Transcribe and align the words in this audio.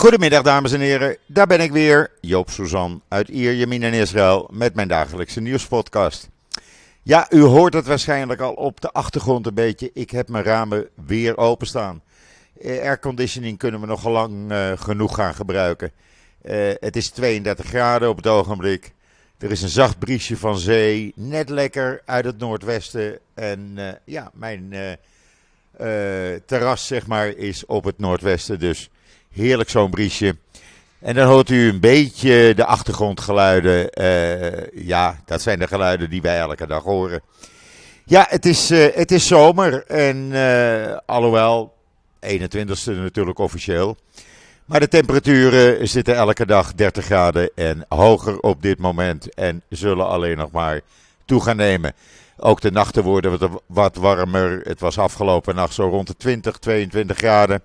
Goedemiddag 0.00 0.42
dames 0.42 0.72
en 0.72 0.80
heren, 0.80 1.16
daar 1.26 1.46
ben 1.46 1.60
ik 1.60 1.72
weer, 1.72 2.10
Joop 2.20 2.50
Suzan 2.50 3.02
uit 3.08 3.28
Ierjemien 3.28 3.82
in 3.82 3.92
Israël 3.92 4.48
met 4.52 4.74
mijn 4.74 4.88
dagelijkse 4.88 5.40
nieuwspodcast. 5.40 6.28
Ja, 7.02 7.26
u 7.30 7.40
hoort 7.40 7.74
het 7.74 7.86
waarschijnlijk 7.86 8.40
al 8.40 8.52
op 8.52 8.80
de 8.80 8.90
achtergrond 8.90 9.46
een 9.46 9.54
beetje, 9.54 9.90
ik 9.94 10.10
heb 10.10 10.28
mijn 10.28 10.44
ramen 10.44 10.88
weer 11.06 11.36
openstaan. 11.36 12.02
Eh, 12.60 12.80
airconditioning 12.80 13.58
kunnen 13.58 13.80
we 13.80 13.86
nog 13.86 14.08
lang 14.08 14.52
uh, 14.52 14.72
genoeg 14.74 15.14
gaan 15.14 15.34
gebruiken. 15.34 15.92
Uh, 16.44 16.70
het 16.80 16.96
is 16.96 17.10
32 17.10 17.66
graden 17.66 18.08
op 18.08 18.16
het 18.16 18.26
ogenblik. 18.26 18.92
Er 19.38 19.50
is 19.50 19.62
een 19.62 19.68
zacht 19.68 19.98
briesje 19.98 20.36
van 20.36 20.58
zee, 20.58 21.12
net 21.16 21.48
lekker 21.48 22.02
uit 22.04 22.24
het 22.24 22.38
noordwesten. 22.38 23.18
En 23.34 23.78
ja, 24.04 24.30
mijn 24.34 24.74
terras 26.46 26.86
zeg 26.86 27.06
maar 27.06 27.28
is 27.28 27.66
op 27.66 27.84
het 27.84 27.98
noordwesten, 27.98 28.58
dus 28.58 28.90
Heerlijk 29.34 29.70
zo'n 29.70 29.90
briesje. 29.90 30.36
En 30.98 31.14
dan 31.14 31.28
hoort 31.28 31.50
u 31.50 31.68
een 31.68 31.80
beetje 31.80 32.52
de 32.54 32.64
achtergrondgeluiden. 32.64 33.90
Uh, 34.00 34.86
ja, 34.86 35.20
dat 35.24 35.42
zijn 35.42 35.58
de 35.58 35.66
geluiden 35.66 36.10
die 36.10 36.22
wij 36.22 36.38
elke 36.38 36.66
dag 36.66 36.82
horen. 36.82 37.22
Ja, 38.04 38.26
het 38.28 38.46
is, 38.46 38.70
uh, 38.70 38.86
het 38.94 39.12
is 39.12 39.26
zomer. 39.26 39.84
En 39.86 40.16
uh, 40.16 40.96
alhoewel, 41.06 41.74
21ste 42.26 42.92
natuurlijk 42.96 43.38
officieel. 43.38 43.96
Maar 44.64 44.80
de 44.80 44.88
temperaturen 44.88 45.88
zitten 45.88 46.14
elke 46.14 46.46
dag 46.46 46.74
30 46.74 47.04
graden 47.04 47.50
en 47.54 47.84
hoger 47.88 48.40
op 48.40 48.62
dit 48.62 48.78
moment. 48.78 49.34
En 49.34 49.62
zullen 49.68 50.08
alleen 50.08 50.36
nog 50.36 50.50
maar 50.50 50.80
toe 51.24 51.42
gaan 51.42 51.56
nemen. 51.56 51.92
Ook 52.36 52.60
de 52.60 52.70
nachten 52.70 53.02
worden 53.02 53.38
wat 53.66 53.96
warmer. 53.96 54.60
Het 54.64 54.80
was 54.80 54.98
afgelopen 54.98 55.54
nacht 55.54 55.74
zo 55.74 55.88
rond 55.88 56.06
de 56.06 56.16
20, 56.16 56.58
22 56.58 57.16
graden. 57.16 57.62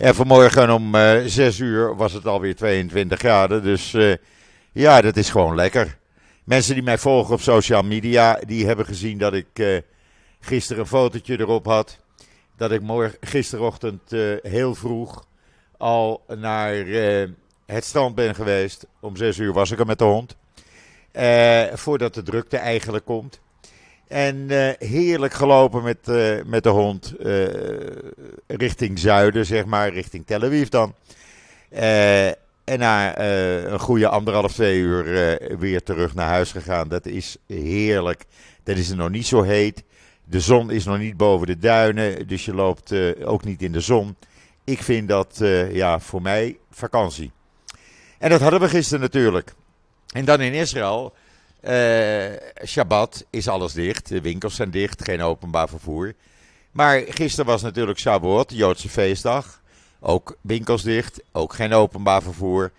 En 0.00 0.14
vanmorgen 0.14 0.70
om 0.70 0.94
uh, 0.94 1.24
eh, 1.24 1.26
6 1.26 1.58
uur 1.58 1.96
was 1.96 2.12
het 2.12 2.26
alweer 2.26 2.56
22 2.56 3.18
graden. 3.18 3.62
Dus 3.62 3.92
uh, 3.92 4.14
ja, 4.72 5.00
dat 5.00 5.16
is 5.16 5.30
gewoon 5.30 5.54
lekker. 5.54 5.98
Mensen 6.44 6.74
die 6.74 6.82
mij 6.82 6.98
volgen 6.98 7.34
op 7.34 7.40
social 7.40 7.82
media, 7.82 8.40
die 8.46 8.66
hebben 8.66 8.86
gezien 8.86 9.18
dat 9.18 9.32
ik 9.32 9.46
uh, 9.54 9.78
gisteren 10.40 10.82
een 10.82 10.88
fotootje 10.88 11.40
erop 11.40 11.66
had. 11.66 11.98
Dat 12.56 12.70
ik 12.70 12.80
morgen, 12.80 13.18
gisterochtend 13.20 14.10
heel 14.42 14.74
vroeg 14.74 15.26
al 15.76 16.22
naar 16.28 16.74
het 17.66 17.84
strand 17.84 18.14
ben 18.14 18.34
geweest. 18.34 18.86
Om 19.00 19.16
6 19.16 19.38
uur 19.38 19.52
was 19.52 19.70
ik 19.70 19.78
er 19.78 19.86
met 19.86 19.98
de 19.98 20.04
hond. 20.04 20.36
voordat 21.78 22.14
de 22.14 22.22
drukte 22.22 22.56
eigenlijk 22.56 23.04
komt. 23.04 23.40
En 24.10 24.36
uh, 24.36 24.70
heerlijk 24.78 25.32
gelopen 25.32 25.82
met, 25.82 25.98
uh, 26.08 26.42
met 26.44 26.62
de 26.62 26.68
hond 26.68 27.14
uh, 27.20 27.46
richting 28.46 28.98
zuiden, 28.98 29.46
zeg 29.46 29.64
maar, 29.64 29.92
richting 29.92 30.26
Tel 30.26 30.42
Aviv 30.42 30.68
dan. 30.68 30.94
en 32.64 32.78
na 32.78 33.18
een 33.18 33.78
goede 33.78 34.08
anderhalf, 34.08 34.52
twee 34.52 34.78
uur 34.78 35.04
weer 35.58 35.82
terug 35.82 36.14
naar 36.14 36.28
huis 36.28 36.52
gegaan. 36.52 36.88
Dat 36.88 37.06
is 37.06 37.36
heerlijk. 37.46 38.24
Dat 38.62 38.76
is 38.76 38.94
nog 38.94 39.10
niet 39.10 39.26
zo 39.26 39.42
heet. 39.42 39.82
De 40.24 40.40
zon 40.40 40.70
is 40.70 40.84
nog 40.84 40.98
niet 40.98 41.16
boven 41.16 41.46
de 41.46 41.58
duinen, 41.58 42.28
dus 42.28 42.44
je 42.44 42.54
loopt 42.54 42.94
ook 43.24 43.44
niet 43.44 43.62
in 43.62 43.72
de 43.72 43.80
zon. 43.80 44.16
Ik 44.64 44.82
vind 44.82 45.08
dat 45.08 45.40
ja, 45.72 46.00
voor 46.00 46.22
mij 46.22 46.58
vakantie. 46.70 47.32
En 48.18 48.30
dat 48.30 48.40
hadden 48.40 48.60
we 48.60 48.68
gisteren 48.68 49.00
natuurlijk. 49.00 49.54
En 50.12 50.24
dan 50.24 50.40
in 50.40 50.52
Israël 50.52 51.14
uh, 51.62 52.66
Shabbat 52.66 53.24
is 53.30 53.48
alles 53.48 53.72
dicht. 53.72 54.08
De 54.08 54.20
winkels 54.20 54.54
zijn 54.54 54.70
dicht, 54.70 55.04
geen 55.04 55.22
openbaar 55.22 55.68
vervoer. 55.68 56.14
Maar 56.70 57.02
gisteren 57.08 57.46
was 57.46 57.62
natuurlijk 57.62 57.98
Shavuot, 57.98 58.52
Joodse 58.52 58.88
feestdag. 58.88 59.60
Ook 60.00 60.36
winkels 60.40 60.82
dicht, 60.82 61.20
ook 61.32 61.52
geen 61.52 61.72
openbaar 61.72 62.22
vervoer. 62.22 62.72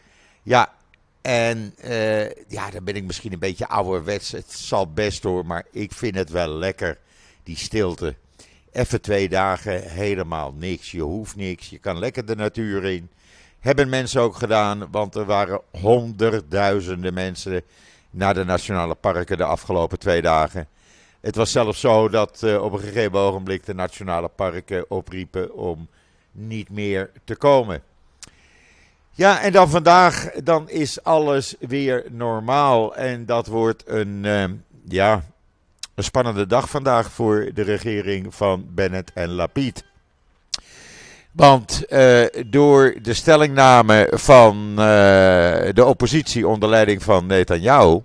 Ja, 0.44 0.74
en 1.22 1.76
uh, 1.86 2.30
ja, 2.30 2.70
dan 2.72 2.84
ben 2.84 2.96
ik 2.96 3.04
misschien 3.04 3.34
een 3.34 3.40
beetje 3.40 3.68
ouderwets. 3.68 4.32
Het 4.32 4.52
zal 4.52 4.92
best 4.92 5.24
hoor, 5.24 5.46
maar 5.46 5.66
ik 5.72 5.92
vind 5.92 6.16
het 6.16 6.30
wel 6.30 6.50
lekker, 6.50 6.98
die 7.44 7.58
stilte. 7.58 8.16
Even 8.72 9.02
twee 9.02 9.30
dagen, 9.30 9.90
helemaal 9.90 10.54
niks. 10.58 10.92
Je 10.92 11.02
hoeft 11.02 11.36
niks, 11.36 11.70
je 11.70 11.78
kan 11.78 12.00
lekker 12.00 12.26
de 12.26 12.36
natuur 12.36 12.86
in. 12.86 13.10
Hebben 13.60 13.90
mensen 13.90 14.22
ook 14.22 14.36
gedaan, 14.36 14.88
want 14.92 15.16
er 15.16 15.26
waren 15.26 15.62
honderdduizenden 15.72 17.14
mensen 17.14 17.64
naar 18.12 18.34
de 18.34 18.46
nationale 18.46 18.96
parken 18.96 19.38
de 19.38 19.44
afgelopen 19.44 20.00
twee 20.00 20.22
dagen. 20.22 20.68
Het 21.22 21.36
was 21.36 21.52
zelfs 21.52 21.80
zo 21.80 22.10
dat 22.10 22.42
uh, 22.44 22.64
op 22.64 22.74
een 22.74 22.80
gegeven 22.80 23.20
ogenblik 23.20 23.66
de 23.66 23.74
nationale 23.74 24.28
parken 24.28 24.86
opriepen 24.90 25.56
om 25.56 25.88
niet 26.32 26.70
meer 26.70 27.12
te 27.24 27.36
komen. 27.36 27.84
Ja, 29.12 29.42
en 29.42 29.52
dan 29.52 29.70
vandaag, 29.70 30.32
dan 30.44 30.70
is 30.70 31.04
alles 31.04 31.56
weer 31.60 32.06
normaal. 32.10 32.96
En 32.96 33.26
dat 33.26 33.48
wordt 33.48 33.84
een, 33.88 34.24
uh, 34.24 34.44
ja, 34.84 35.24
een 35.96 36.04
spannende 36.04 36.48
dag 36.48 36.70
vandaag 36.70 37.12
voor 37.12 37.50
de 37.54 37.62
regering 37.62 38.36
van 38.36 38.66
Bennett 38.70 39.14
en 39.14 39.30
Lapid. 39.30 39.84
Want 41.32 41.84
uh, 41.90 42.26
door 42.46 42.96
de 43.02 43.14
stellingname 43.14 44.08
van 44.12 44.70
uh, 44.70 44.76
de 45.74 45.86
oppositie 45.86 46.48
onder 46.48 46.70
leiding 46.70 47.04
van 47.04 47.26
Netanyahu, 47.26 48.00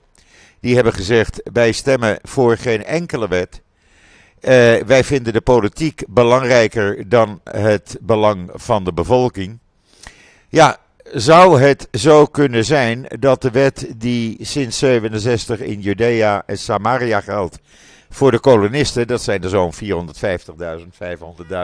die 0.60 0.74
hebben 0.74 0.92
gezegd: 0.92 1.40
wij 1.52 1.72
stemmen 1.72 2.18
voor 2.22 2.56
geen 2.56 2.84
enkele 2.84 3.28
wet. 3.28 3.60
Uh, 4.40 4.50
wij 4.86 5.04
vinden 5.04 5.32
de 5.32 5.40
politiek 5.40 6.02
belangrijker 6.08 7.08
dan 7.08 7.40
het 7.44 7.96
belang 8.00 8.50
van 8.54 8.84
de 8.84 8.92
bevolking. 8.92 9.58
Ja, 10.48 10.76
zou 11.12 11.60
het 11.60 11.88
zo 11.92 12.26
kunnen 12.26 12.64
zijn 12.64 13.06
dat 13.18 13.42
de 13.42 13.50
wet 13.50 13.86
die 13.96 14.36
sinds 14.40 14.78
67 14.78 15.60
in 15.60 15.80
Judea 15.80 16.42
en 16.46 16.58
Samaria 16.58 17.20
geldt 17.20 17.58
voor 18.10 18.30
de 18.30 18.38
kolonisten, 18.38 19.06
dat 19.06 19.22
zijn 19.22 19.42
er 19.42 19.48
zo'n 19.48 19.74
450.000, 19.74 19.80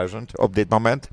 500.000 0.09 0.17
op 0.33 0.55
dit 0.55 0.69
moment, 0.69 1.09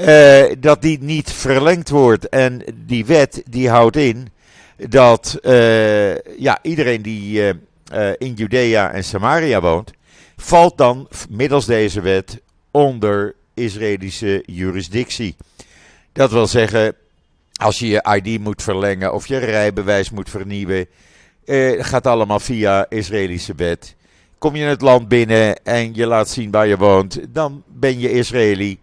uh, 0.00 0.44
dat 0.58 0.82
die 0.82 0.98
niet 1.00 1.32
verlengd 1.32 1.88
wordt. 1.88 2.28
En 2.28 2.64
die 2.74 3.06
wet 3.06 3.42
die 3.48 3.68
houdt 3.68 3.96
in 3.96 4.28
dat 4.76 5.38
uh, 5.42 6.18
ja, 6.38 6.58
iedereen 6.62 7.02
die 7.02 7.42
uh, 7.42 8.12
in 8.18 8.34
Judea 8.34 8.92
en 8.92 9.04
Samaria 9.04 9.60
woont, 9.60 9.92
valt 10.36 10.78
dan 10.78 11.08
middels 11.28 11.66
deze 11.66 12.00
wet 12.00 12.40
onder 12.70 13.34
Israëlische 13.54 14.42
jurisdictie. 14.46 15.36
Dat 16.12 16.30
wil 16.30 16.46
zeggen, 16.46 16.94
als 17.52 17.78
je 17.78 17.86
je 17.86 18.20
ID 18.22 18.40
moet 18.40 18.62
verlengen 18.62 19.14
of 19.14 19.26
je 19.26 19.36
rijbewijs 19.36 20.10
moet 20.10 20.30
vernieuwen, 20.30 20.86
gaat 21.78 22.06
allemaal 22.06 22.40
via 22.40 22.86
Israëlische 22.88 23.54
wet. 23.54 23.95
Kom 24.38 24.56
je 24.56 24.64
het 24.64 24.80
land 24.80 25.08
binnen 25.08 25.64
en 25.64 25.94
je 25.94 26.06
laat 26.06 26.28
zien 26.28 26.50
waar 26.50 26.66
je 26.66 26.76
woont, 26.76 27.20
dan 27.28 27.62
ben 27.66 27.98
je 27.98 28.10
Israëli. 28.10 28.78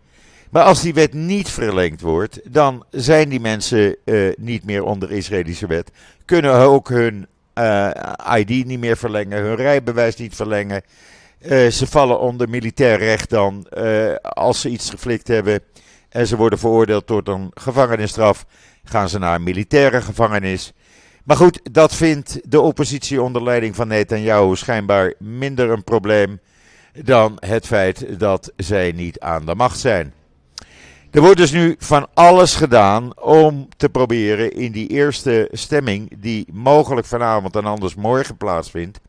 Maar 0.49 0.63
als 0.63 0.81
die 0.81 0.93
wet 0.93 1.13
niet 1.13 1.49
verlengd 1.49 2.01
wordt, 2.01 2.39
dan 2.43 2.85
zijn 2.89 3.29
die 3.29 3.39
mensen 3.39 3.95
uh, 4.05 4.33
niet 4.37 4.65
meer 4.65 4.83
onder 4.83 5.11
Israëlische 5.11 5.67
wet. 5.67 5.91
Kunnen 6.25 6.53
ook 6.53 6.89
hun 6.89 7.27
uh, 7.55 7.89
ID 8.35 8.65
niet 8.65 8.79
meer 8.79 8.97
verlengen, 8.97 9.41
hun 9.41 9.55
rijbewijs 9.55 10.15
niet 10.15 10.35
verlengen. 10.35 10.81
Uh, 11.41 11.69
ze 11.69 11.87
vallen 11.87 12.19
onder 12.19 12.49
militair 12.49 12.97
recht 12.97 13.29
dan 13.29 13.67
als 14.21 14.61
ze 14.61 14.69
iets 14.69 14.89
geflikt 14.89 15.27
hebben 15.27 15.59
en 16.09 16.27
ze 16.27 16.35
worden 16.35 16.59
veroordeeld 16.59 17.07
tot 17.07 17.27
een 17.27 17.51
gevangenisstraf. 17.53 18.45
Gaan 18.83 19.09
ze 19.09 19.19
naar 19.19 19.35
een 19.35 19.43
militaire 19.43 20.01
gevangenis. 20.01 20.73
Maar 21.23 21.37
goed, 21.37 21.59
dat 21.71 21.95
vindt 21.95 22.39
de 22.51 22.61
oppositie 22.61 23.21
onder 23.21 23.43
leiding 23.43 23.75
van 23.75 23.87
Netanyahu 23.87 24.55
schijnbaar 24.55 25.13
minder 25.19 25.69
een 25.69 25.83
probleem 25.83 26.39
dan 27.03 27.37
het 27.39 27.67
feit 27.67 28.19
dat 28.19 28.51
zij 28.55 28.91
niet 28.91 29.19
aan 29.19 29.45
de 29.45 29.55
macht 29.55 29.79
zijn. 29.79 30.13
Er 31.11 31.21
wordt 31.21 31.37
dus 31.37 31.51
nu 31.51 31.75
van 31.79 32.07
alles 32.13 32.55
gedaan 32.55 33.21
om 33.21 33.67
te 33.77 33.89
proberen 33.89 34.51
in 34.51 34.71
die 34.71 34.87
eerste 34.87 35.47
stemming, 35.51 36.21
die 36.21 36.47
mogelijk 36.51 37.07
vanavond 37.07 37.55
en 37.55 37.65
anders 37.65 37.95
morgen 37.95 38.37
plaatsvindt, 38.37 38.99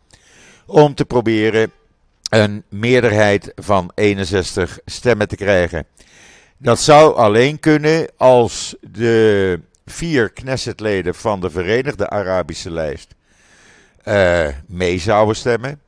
om 0.66 0.94
te 0.94 1.04
proberen 1.04 1.72
een 2.28 2.64
meerderheid 2.68 3.52
van 3.56 3.90
61 3.94 4.78
stemmen 4.84 5.28
te 5.28 5.36
krijgen. 5.36 5.86
Dat 6.56 6.80
zou 6.80 7.16
alleen 7.16 7.60
kunnen 7.60 8.06
als 8.16 8.76
de 8.80 9.60
vier 9.86 10.30
Knessetleden 10.30 11.14
van 11.14 11.40
de 11.40 11.50
Verenigde 11.50 12.10
Arabische 12.10 12.70
Lijst 12.70 13.14
uh, 14.04 14.48
mee 14.66 14.98
zouden 14.98 15.36
stemmen 15.36 15.80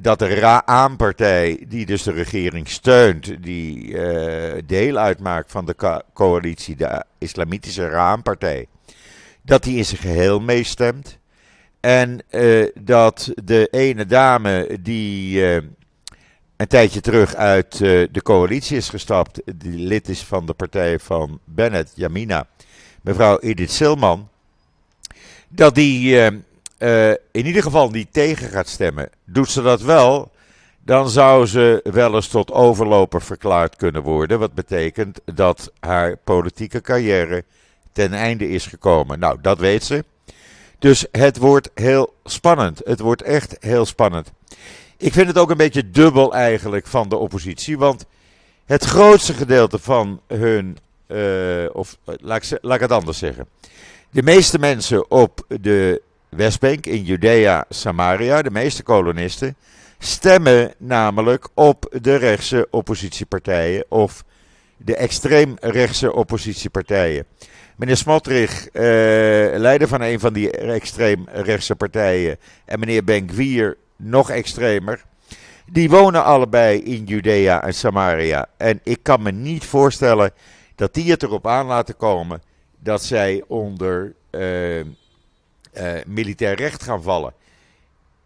dat 0.00 0.18
de 0.18 0.34
Ra-partij, 0.34 1.64
die 1.68 1.86
dus 1.86 2.02
de 2.02 2.12
regering 2.12 2.68
steunt, 2.68 3.42
die 3.42 3.86
uh, 3.86 4.52
deel 4.66 4.96
uitmaakt 4.96 5.50
van 5.50 5.66
de 5.66 6.02
coalitie, 6.12 6.76
de 6.76 7.04
Islamitische 7.18 7.88
Ra-partij, 7.88 8.66
dat 9.42 9.62
die 9.62 9.76
in 9.76 9.84
zijn 9.84 10.00
geheel 10.00 10.40
meestemt. 10.40 11.18
En 11.80 12.20
uh, 12.30 12.66
dat 12.80 13.32
de 13.44 13.68
ene 13.70 14.06
dame 14.06 14.78
die 14.80 15.44
een 16.56 16.66
tijdje 16.68 17.00
terug 17.00 17.34
uit 17.34 17.78
de 17.78 18.22
coalitie 18.22 18.76
is 18.76 18.88
gestapt, 18.88 19.42
die 19.54 19.78
lid 19.78 20.08
is 20.08 20.24
van 20.24 20.46
de 20.46 20.54
partij 20.54 20.98
van 20.98 21.40
Bennett, 21.44 21.92
Yamina, 21.94 22.46
mevrouw 23.04 23.38
Edith 23.38 23.70
Silman, 23.70 24.28
dat 25.48 25.74
die 25.74 26.30
uh, 26.78 27.10
in 27.10 27.46
ieder 27.46 27.62
geval 27.62 27.90
niet 27.90 28.12
tegen 28.12 28.48
gaat 28.48 28.68
stemmen. 28.68 29.10
Doet 29.24 29.50
ze 29.50 29.62
dat 29.62 29.80
wel, 29.80 30.30
dan 30.80 31.08
zou 31.08 31.46
ze 31.46 31.80
wel 31.82 32.14
eens 32.14 32.28
tot 32.28 32.52
overloper 32.52 33.22
verklaard 33.22 33.76
kunnen 33.76 34.02
worden. 34.02 34.38
Wat 34.38 34.54
betekent 34.54 35.20
dat 35.24 35.72
haar 35.80 36.16
politieke 36.16 36.80
carrière 36.80 37.44
ten 37.92 38.12
einde 38.12 38.48
is 38.48 38.66
gekomen. 38.66 39.18
Nou, 39.18 39.38
dat 39.40 39.58
weet 39.58 39.84
ze. 39.84 40.04
Dus 40.78 41.06
het 41.12 41.36
wordt 41.36 41.70
heel 41.74 42.14
spannend. 42.24 42.80
Het 42.84 43.00
wordt 43.00 43.22
echt 43.22 43.56
heel 43.60 43.86
spannend. 43.86 44.32
Ik 44.96 45.12
vind 45.12 45.26
het 45.26 45.38
ook 45.38 45.50
een 45.50 45.56
beetje 45.56 45.90
dubbel 45.90 46.34
eigenlijk 46.34 46.86
van 46.86 47.08
de 47.08 47.16
oppositie. 47.16 47.78
Want 47.78 48.04
het 48.64 48.84
grootste 48.84 49.34
gedeelte 49.34 49.78
van 49.78 50.20
hun. 50.26 50.78
Uh, 51.08 51.66
of 51.72 51.96
laat 52.04 52.42
ik, 52.42 52.58
laat 52.62 52.74
ik 52.74 52.80
het 52.80 52.92
anders 52.92 53.18
zeggen. 53.18 53.46
De 54.10 54.22
meeste 54.22 54.58
mensen 54.58 55.10
op 55.10 55.46
de 55.60 56.02
Westbank 56.28 56.86
in 56.86 57.02
Judea, 57.02 57.64
Samaria, 57.68 58.42
de 58.42 58.50
meeste 58.50 58.82
kolonisten, 58.82 59.56
stemmen 59.98 60.74
namelijk 60.78 61.48
op 61.54 61.96
de 62.00 62.14
rechtse 62.16 62.66
oppositiepartijen 62.70 63.84
of 63.88 64.24
de 64.76 64.96
extreemrechtse 64.96 66.12
oppositiepartijen. 66.12 67.26
Meneer 67.76 67.96
Smotrich, 67.96 68.68
uh, 68.72 68.82
leider 69.56 69.88
van 69.88 70.00
een 70.00 70.20
van 70.20 70.32
die 70.32 70.50
extreemrechtse 70.50 71.76
partijen, 71.76 72.36
en 72.64 72.78
meneer 72.78 73.04
Ben-Gvir, 73.04 73.76
nog 73.96 74.30
extremer, 74.30 75.04
die 75.66 75.90
wonen 75.90 76.24
allebei 76.24 76.78
in 76.78 77.04
Judea 77.04 77.62
en 77.62 77.74
Samaria. 77.74 78.46
En 78.56 78.80
ik 78.82 78.98
kan 79.02 79.22
me 79.22 79.30
niet 79.30 79.64
voorstellen 79.64 80.32
dat 80.74 80.94
die 80.94 81.10
het 81.10 81.22
erop 81.22 81.46
aan 81.46 81.66
laten 81.66 81.96
komen 81.96 82.42
dat 82.78 83.02
zij 83.02 83.44
onder 83.46 84.14
uh, 84.30 84.84
militair 86.06 86.56
recht 86.56 86.82
gaan 86.82 87.02
vallen. 87.02 87.34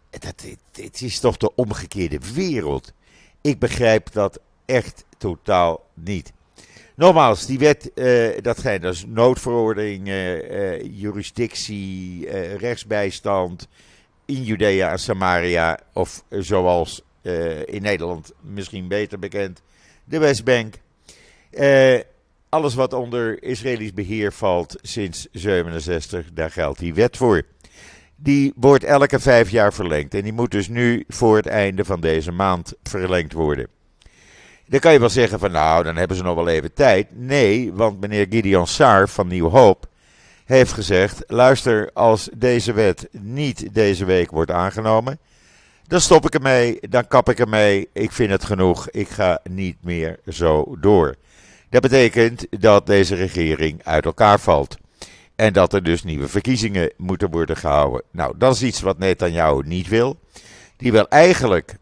Dat, 0.09 0.45
het 0.71 1.01
is 1.01 1.19
toch 1.19 1.37
de 1.37 1.55
omgekeerde 1.55 2.19
wereld. 2.33 2.93
Ik 3.41 3.59
begrijp 3.59 4.11
dat 4.11 4.39
echt 4.65 5.05
totaal 5.17 5.85
niet. 5.93 6.33
Nogmaals, 6.95 7.45
die 7.45 7.59
wet, 7.59 7.91
uh, 7.95 8.41
dat 8.41 8.59
zijn 8.59 8.81
dus 8.81 9.05
noodverordening, 9.07 10.07
uh, 10.07 10.81
jurisdictie, 10.81 12.29
rechtsbijstand 12.55 13.67
in 14.25 14.43
Judea 14.43 14.91
en 14.91 14.99
Samaria, 14.99 15.79
of 15.93 16.23
zoals 16.29 17.01
in 17.65 17.81
Nederland 17.81 18.31
misschien 18.41 18.87
beter 18.87 19.19
bekend, 19.19 19.61
de 20.03 20.17
Westbank. 20.17 20.75
Alles 22.49 22.75
wat 22.75 22.93
onder 22.93 23.43
Israëlisch 23.43 23.93
beheer 23.93 24.33
valt 24.33 24.75
sinds 24.81 25.27
67, 25.31 26.29
daar 26.33 26.51
geldt 26.51 26.79
die 26.79 26.93
wet 26.93 27.17
voor. 27.17 27.43
Die 28.15 28.53
wordt 28.55 28.83
elke 28.83 29.19
vijf 29.19 29.49
jaar 29.49 29.73
verlengd 29.73 30.13
en 30.13 30.23
die 30.23 30.33
moet 30.33 30.51
dus 30.51 30.67
nu 30.67 31.03
voor 31.07 31.35
het 31.35 31.47
einde 31.47 31.85
van 31.85 32.01
deze 32.01 32.31
maand 32.31 32.73
verlengd 32.83 33.33
worden. 33.33 33.67
Dan 34.67 34.79
kan 34.79 34.93
je 34.93 34.99
wel 34.99 35.09
zeggen 35.09 35.39
van 35.39 35.51
nou, 35.51 35.83
dan 35.83 35.95
hebben 35.95 36.17
ze 36.17 36.23
nog 36.23 36.35
wel 36.35 36.47
even 36.47 36.73
tijd. 36.73 37.07
Nee, 37.11 37.73
want 37.73 37.99
meneer 37.99 38.25
Gideon 38.29 38.67
Saar 38.67 39.09
van 39.09 39.27
Nieuw 39.27 39.49
Hoop 39.49 39.87
heeft 40.45 40.71
gezegd: 40.71 41.23
luister, 41.27 41.89
als 41.93 42.29
deze 42.33 42.73
wet 42.73 43.07
niet 43.11 43.73
deze 43.73 44.05
week 44.05 44.31
wordt 44.31 44.51
aangenomen, 44.51 45.19
dan 45.87 46.01
stop 46.01 46.25
ik 46.25 46.33
ermee, 46.33 46.79
dan 46.89 47.07
kap 47.07 47.29
ik 47.29 47.39
ermee. 47.39 47.89
Ik 47.93 48.11
vind 48.11 48.31
het 48.31 48.45
genoeg, 48.45 48.89
ik 48.89 49.09
ga 49.09 49.39
niet 49.49 49.77
meer 49.81 50.19
zo 50.27 50.75
door. 50.79 51.15
Dat 51.69 51.81
betekent 51.81 52.45
dat 52.49 52.85
deze 52.85 53.15
regering 53.15 53.83
uit 53.83 54.05
elkaar 54.05 54.39
valt. 54.39 54.77
En 55.35 55.53
dat 55.53 55.73
er 55.73 55.83
dus 55.83 56.03
nieuwe 56.03 56.27
verkiezingen 56.27 56.91
moeten 56.97 57.29
worden 57.29 57.57
gehouden. 57.57 58.01
Nou, 58.11 58.33
dat 58.37 58.55
is 58.55 58.63
iets 58.63 58.81
wat 58.81 58.97
Netanyahu 58.97 59.61
niet 59.65 59.87
wil. 59.87 60.19
Die 60.77 60.91
wil 60.91 61.07
eigenlijk 61.07 61.75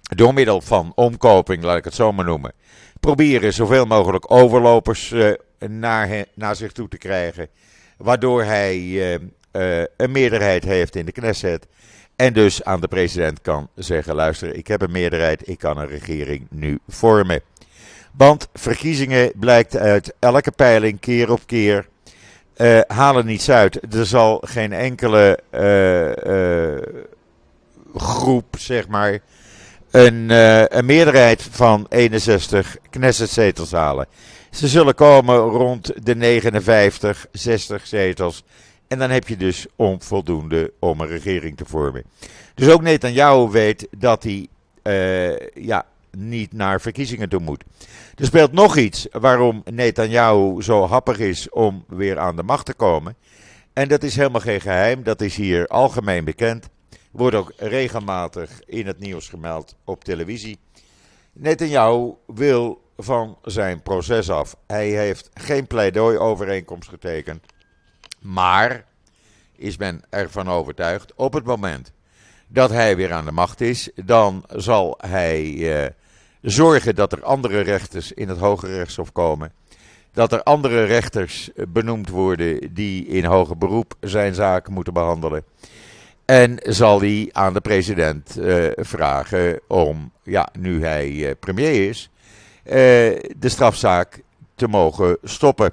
door 0.00 0.34
middel 0.34 0.60
van 0.60 0.92
omkoping, 0.94 1.62
laat 1.62 1.76
ik 1.76 1.84
het 1.84 1.94
zo 1.94 2.12
maar 2.12 2.24
noemen, 2.24 2.52
proberen 3.00 3.52
zoveel 3.52 3.84
mogelijk 3.84 4.30
overlopers 4.30 5.10
uh, 5.10 5.32
naar, 5.68 6.24
naar 6.34 6.56
zich 6.56 6.72
toe 6.72 6.88
te 6.88 6.98
krijgen. 6.98 7.48
Waardoor 7.96 8.44
hij 8.44 8.78
uh, 8.78 9.12
uh, 9.12 9.84
een 9.96 10.12
meerderheid 10.12 10.64
heeft 10.64 10.96
in 10.96 11.06
de 11.06 11.12
Knesset. 11.12 11.66
En 12.16 12.32
dus 12.32 12.64
aan 12.64 12.80
de 12.80 12.88
president 12.88 13.40
kan 13.40 13.68
zeggen: 13.74 14.14
luister, 14.14 14.54
ik 14.54 14.66
heb 14.66 14.82
een 14.82 14.92
meerderheid, 14.92 15.48
ik 15.48 15.58
kan 15.58 15.78
een 15.78 15.88
regering 15.88 16.46
nu 16.50 16.78
vormen. 16.88 17.40
Want 18.18 18.48
verkiezingen 18.54 19.32
blijkt 19.34 19.76
uit 19.76 20.14
elke 20.18 20.50
peiling 20.50 21.00
keer 21.00 21.30
op 21.32 21.40
keer 21.46 21.88
uh, 22.56 22.80
halen 22.86 23.26
niets 23.26 23.50
uit. 23.50 23.94
Er 23.94 24.06
zal 24.06 24.42
geen 24.44 24.72
enkele 24.72 25.38
uh, 25.54 26.16
uh, 26.34 26.82
groep, 27.94 28.56
zeg 28.58 28.88
maar, 28.88 29.18
een, 29.90 30.30
een, 30.76 30.84
meerderheid 30.84 31.42
van 31.50 31.86
61 31.88 32.76
Knesset-zetels 32.90 33.72
halen. 33.72 34.06
Ze 34.50 34.68
zullen 34.68 34.94
komen 34.94 35.38
rond 35.38 36.06
de 36.06 36.16
59, 36.16 37.26
60 37.32 37.86
zetels. 37.86 38.44
En 38.88 38.98
dan 38.98 39.10
heb 39.10 39.28
je 39.28 39.36
dus 39.36 39.66
onvoldoende 39.76 40.72
om 40.78 41.00
een 41.00 41.08
regering 41.08 41.56
te 41.56 41.64
vormen. 41.64 42.04
Dus 42.54 42.68
ook 42.68 42.82
Netanyahu 42.82 43.48
weet 43.50 43.88
dat 43.98 44.22
hij 44.22 44.48
ja, 45.54 45.86
niet 46.10 46.52
naar 46.52 46.80
verkiezingen 46.80 47.28
toe 47.28 47.40
moet. 47.40 47.64
Er 48.14 48.26
speelt 48.26 48.52
nog 48.52 48.76
iets 48.76 49.06
waarom 49.10 49.62
Netanyahu 49.64 50.62
zo 50.62 50.86
happig 50.86 51.18
is 51.18 51.50
om 51.50 51.84
weer 51.88 52.18
aan 52.18 52.36
de 52.36 52.42
macht 52.42 52.66
te 52.66 52.74
komen. 52.74 53.16
En 53.72 53.88
dat 53.88 54.02
is 54.02 54.16
helemaal 54.16 54.40
geen 54.40 54.60
geheim, 54.60 55.02
dat 55.02 55.20
is 55.20 55.36
hier 55.36 55.66
algemeen 55.66 56.24
bekend. 56.24 56.68
Wordt 57.10 57.36
ook 57.36 57.52
regelmatig 57.56 58.50
in 58.66 58.86
het 58.86 58.98
nieuws 58.98 59.28
gemeld 59.28 59.74
op 59.84 60.04
televisie. 60.04 60.58
Netanyahu 61.32 62.12
wil 62.26 62.82
van 62.96 63.38
zijn 63.42 63.82
proces 63.82 64.30
af. 64.30 64.56
Hij 64.66 64.88
heeft 64.88 65.30
geen 65.34 65.66
pleidooi-overeenkomst 65.66 66.88
getekend. 66.88 67.44
Maar 68.20 68.84
is 69.56 69.76
men 69.76 70.02
ervan 70.08 70.48
overtuigd, 70.48 71.14
op 71.14 71.32
het 71.32 71.44
moment 71.44 71.92
dat 72.48 72.70
hij 72.70 72.96
weer 72.96 73.12
aan 73.12 73.24
de 73.24 73.32
macht 73.32 73.60
is, 73.60 73.90
dan 73.94 74.44
zal 74.48 74.98
hij 75.06 75.42
eh, 75.82 75.90
zorgen 76.42 76.94
dat 76.94 77.12
er 77.12 77.22
andere 77.22 77.60
rechters 77.60 78.12
in 78.12 78.28
het 78.28 78.38
Hoge 78.38 78.66
Rechtshof 78.66 79.12
komen. 79.12 79.52
Dat 80.12 80.32
er 80.32 80.42
andere 80.42 80.84
rechters 80.84 81.52
eh, 81.52 81.64
benoemd 81.68 82.08
worden 82.08 82.74
die 82.74 83.06
in 83.06 83.24
hoger 83.24 83.58
beroep 83.58 83.94
zijn 84.00 84.34
zaken 84.34 84.72
moeten 84.72 84.92
behandelen. 84.92 85.44
En 86.24 86.58
zal 86.62 87.00
hij 87.00 87.28
aan 87.32 87.52
de 87.52 87.60
president 87.60 88.38
uh, 88.38 88.70
vragen 88.76 89.60
om, 89.66 90.12
ja, 90.22 90.48
nu 90.58 90.84
hij 90.84 91.10
uh, 91.10 91.30
premier 91.40 91.88
is, 91.88 92.10
de 93.36 93.48
strafzaak 93.48 94.22
te 94.54 94.68
mogen 94.68 95.18
stoppen. 95.22 95.72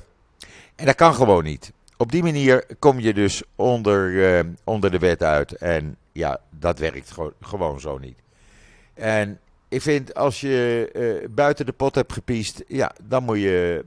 En 0.75 0.85
dat 0.85 0.95
kan 0.95 1.13
gewoon 1.13 1.43
niet. 1.43 1.71
Op 1.97 2.11
die 2.11 2.23
manier 2.23 2.65
kom 2.79 2.99
je 2.99 3.13
dus 3.13 3.43
onder, 3.55 4.45
onder 4.63 4.91
de 4.91 4.99
wet 4.99 5.23
uit. 5.23 5.51
En 5.51 5.97
ja, 6.11 6.39
dat 6.49 6.79
werkt 6.79 7.11
gewoon 7.41 7.79
zo 7.79 7.97
niet. 7.97 8.17
En 8.93 9.39
ik 9.75 9.81
vind 9.81 10.13
als 10.13 10.41
je 10.41 10.89
uh, 10.93 11.27
buiten 11.29 11.65
de 11.65 11.71
pot 11.71 11.95
hebt 11.95 12.13
gepiest, 12.13 12.63
ja, 12.67 12.91
dan 13.03 13.23
moet 13.23 13.39
je 13.39 13.85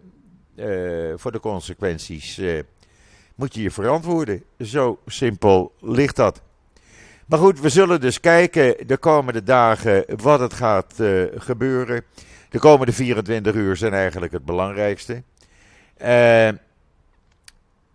uh, 0.56 1.12
voor 1.16 1.32
de 1.32 1.40
consequenties 1.40 2.38
uh, 2.38 2.62
moet 3.34 3.54
je 3.54 3.62
je 3.62 3.70
verantwoorden. 3.70 4.42
Zo 4.58 4.98
simpel 5.06 5.72
ligt 5.80 6.16
dat. 6.16 6.42
Maar 7.26 7.38
goed, 7.38 7.60
we 7.60 7.68
zullen 7.68 8.00
dus 8.00 8.20
kijken 8.20 8.86
de 8.86 8.96
komende 8.96 9.42
dagen 9.42 10.04
wat 10.16 10.40
het 10.40 10.54
gaat 10.54 10.94
gebeuren. 11.34 12.04
De 12.48 12.58
komende 12.58 12.92
24 12.92 13.54
uur 13.54 13.76
zijn 13.76 13.92
eigenlijk 13.92 14.32
het 14.32 14.44
belangrijkste. 14.44 15.22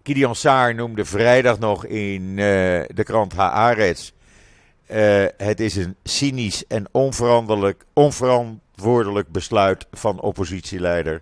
Gideon 0.04 0.36
Saar 0.36 0.76
noemde 0.76 1.06
vrijdag 1.06 1.60
nog 1.60 1.86
in 1.86 2.36
de 2.36 3.04
krant 3.04 3.34
Haaretz 3.34 4.12
uh, 4.88 5.26
het 5.38 5.60
is 5.60 5.76
een 5.76 5.96
cynisch 6.04 6.68
en 6.68 6.86
onverantwoordelijk 7.94 9.32
besluit 9.32 9.88
van 9.92 10.22
oppositieleider 10.22 11.22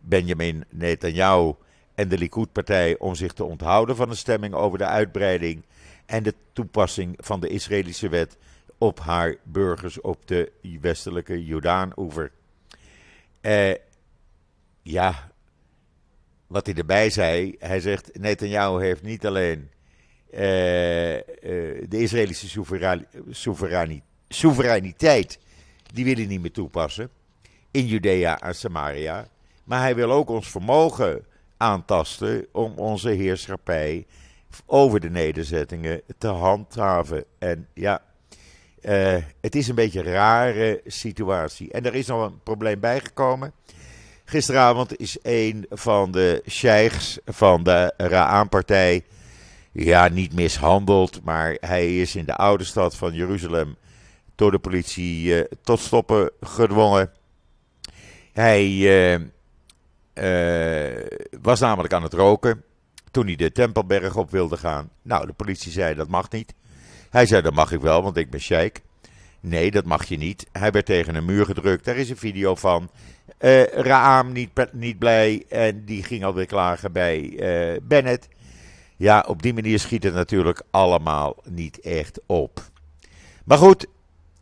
Benjamin 0.00 0.64
Netanyahu 0.68 1.54
en 1.94 2.08
de 2.08 2.18
Likud-partij 2.18 2.98
om 2.98 3.14
zich 3.14 3.32
te 3.32 3.44
onthouden 3.44 3.96
van 3.96 4.10
een 4.10 4.16
stemming 4.16 4.54
over 4.54 4.78
de 4.78 4.86
uitbreiding 4.86 5.64
en 6.06 6.22
de 6.22 6.34
toepassing 6.52 7.14
van 7.18 7.40
de 7.40 7.48
Israëlische 7.48 8.08
wet 8.08 8.36
op 8.78 9.00
haar 9.00 9.36
burgers 9.42 10.00
op 10.00 10.26
de 10.26 10.52
westelijke 10.80 11.44
Jordaan-oever. 11.44 12.32
Uh, 13.42 13.74
ja, 14.82 15.30
wat 16.46 16.66
hij 16.66 16.74
erbij 16.74 17.10
zei, 17.10 17.56
hij 17.58 17.80
zegt 17.80 18.18
Netanyahu 18.18 18.82
heeft 18.82 19.02
niet 19.02 19.26
alleen 19.26 19.70
eh, 20.32 21.16
eh, 21.16 21.22
de 21.88 21.98
Israëlische 21.98 22.62
soevereiniteit, 24.28 25.38
die 25.92 26.04
wil 26.04 26.14
hij 26.14 26.26
niet 26.26 26.40
meer 26.40 26.52
toepassen 26.52 27.10
in 27.70 27.86
Judea 27.86 28.40
en 28.40 28.54
Samaria. 28.54 29.26
Maar 29.64 29.80
hij 29.80 29.94
wil 29.94 30.12
ook 30.12 30.28
ons 30.28 30.50
vermogen 30.50 31.24
aantasten 31.56 32.46
om 32.52 32.72
onze 32.76 33.08
heerschappij 33.08 34.06
over 34.66 35.00
de 35.00 35.10
nederzettingen 35.10 36.02
te 36.18 36.28
handhaven. 36.28 37.24
En 37.38 37.68
ja, 37.74 38.02
uh, 38.82 39.16
het 39.40 39.54
is 39.54 39.68
een 39.68 39.74
beetje 39.74 39.98
een 39.98 40.12
rare 40.12 40.80
situatie. 40.86 41.72
En 41.72 41.86
er 41.86 41.94
is 41.94 42.06
nog 42.06 42.26
een 42.26 42.42
probleem 42.42 42.80
bijgekomen. 42.80 43.52
Gisteravond 44.24 44.98
is 44.98 45.18
een 45.22 45.66
van 45.70 46.12
de 46.12 46.42
sheikhs 46.48 47.18
van 47.24 47.62
de 47.62 47.94
Ra'an-partij, 47.96 49.04
ja, 49.72 50.08
niet 50.08 50.32
mishandeld, 50.32 51.24
maar 51.24 51.56
hij 51.60 52.00
is 52.00 52.16
in 52.16 52.24
de 52.24 52.36
oude 52.36 52.64
stad 52.64 52.96
van 52.96 53.14
Jeruzalem 53.14 53.76
door 54.34 54.50
de 54.50 54.58
politie 54.58 55.24
uh, 55.24 55.40
tot 55.62 55.80
stoppen 55.80 56.30
gedwongen. 56.40 57.10
Hij 58.32 58.68
uh, 58.68 59.20
was 61.42 61.60
namelijk 61.60 61.92
aan 61.92 62.02
het 62.02 62.12
roken 62.12 62.62
toen 63.10 63.26
hij 63.26 63.36
de 63.36 63.52
Tempelberg 63.52 64.16
op 64.16 64.30
wilde 64.30 64.56
gaan. 64.56 64.90
Nou, 65.02 65.26
de 65.26 65.32
politie 65.32 65.72
zei 65.72 65.94
dat 65.94 66.08
mag 66.08 66.30
niet. 66.30 66.54
Hij 67.10 67.26
zei 67.26 67.42
dat 67.42 67.54
mag 67.54 67.72
ik 67.72 67.80
wel, 67.80 68.02
want 68.02 68.16
ik 68.16 68.30
ben 68.30 68.40
sheik. 68.40 68.82
Nee, 69.40 69.70
dat 69.70 69.84
mag 69.84 70.04
je 70.04 70.16
niet. 70.16 70.46
Hij 70.52 70.70
werd 70.70 70.86
tegen 70.86 71.14
een 71.14 71.24
muur 71.24 71.44
gedrukt. 71.44 71.84
Daar 71.84 71.96
is 71.96 72.10
een 72.10 72.16
video 72.16 72.54
van. 72.54 72.90
Raam 73.70 74.32
niet, 74.32 74.50
niet 74.72 74.98
blij 74.98 75.44
en 75.48 75.84
die 75.84 76.02
ging 76.02 76.24
alweer 76.24 76.46
klagen 76.46 76.92
bij 76.92 77.38
Bennett. 77.82 78.28
Ja, 79.00 79.24
op 79.28 79.42
die 79.42 79.54
manier 79.54 79.78
schiet 79.78 80.02
het 80.02 80.14
natuurlijk 80.14 80.62
allemaal 80.70 81.36
niet 81.44 81.80
echt 81.80 82.20
op. 82.26 82.60
Maar 83.44 83.58
goed, 83.58 83.86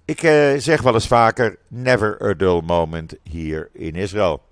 ik 0.04 0.22
uh, 0.22 0.54
zeg 0.56 0.82
wel 0.82 0.94
eens 0.94 1.06
vaker: 1.06 1.58
never 1.68 2.22
a 2.22 2.34
dull 2.34 2.60
moment 2.64 3.14
hier 3.22 3.70
in 3.72 3.94
Israël. 3.94 4.42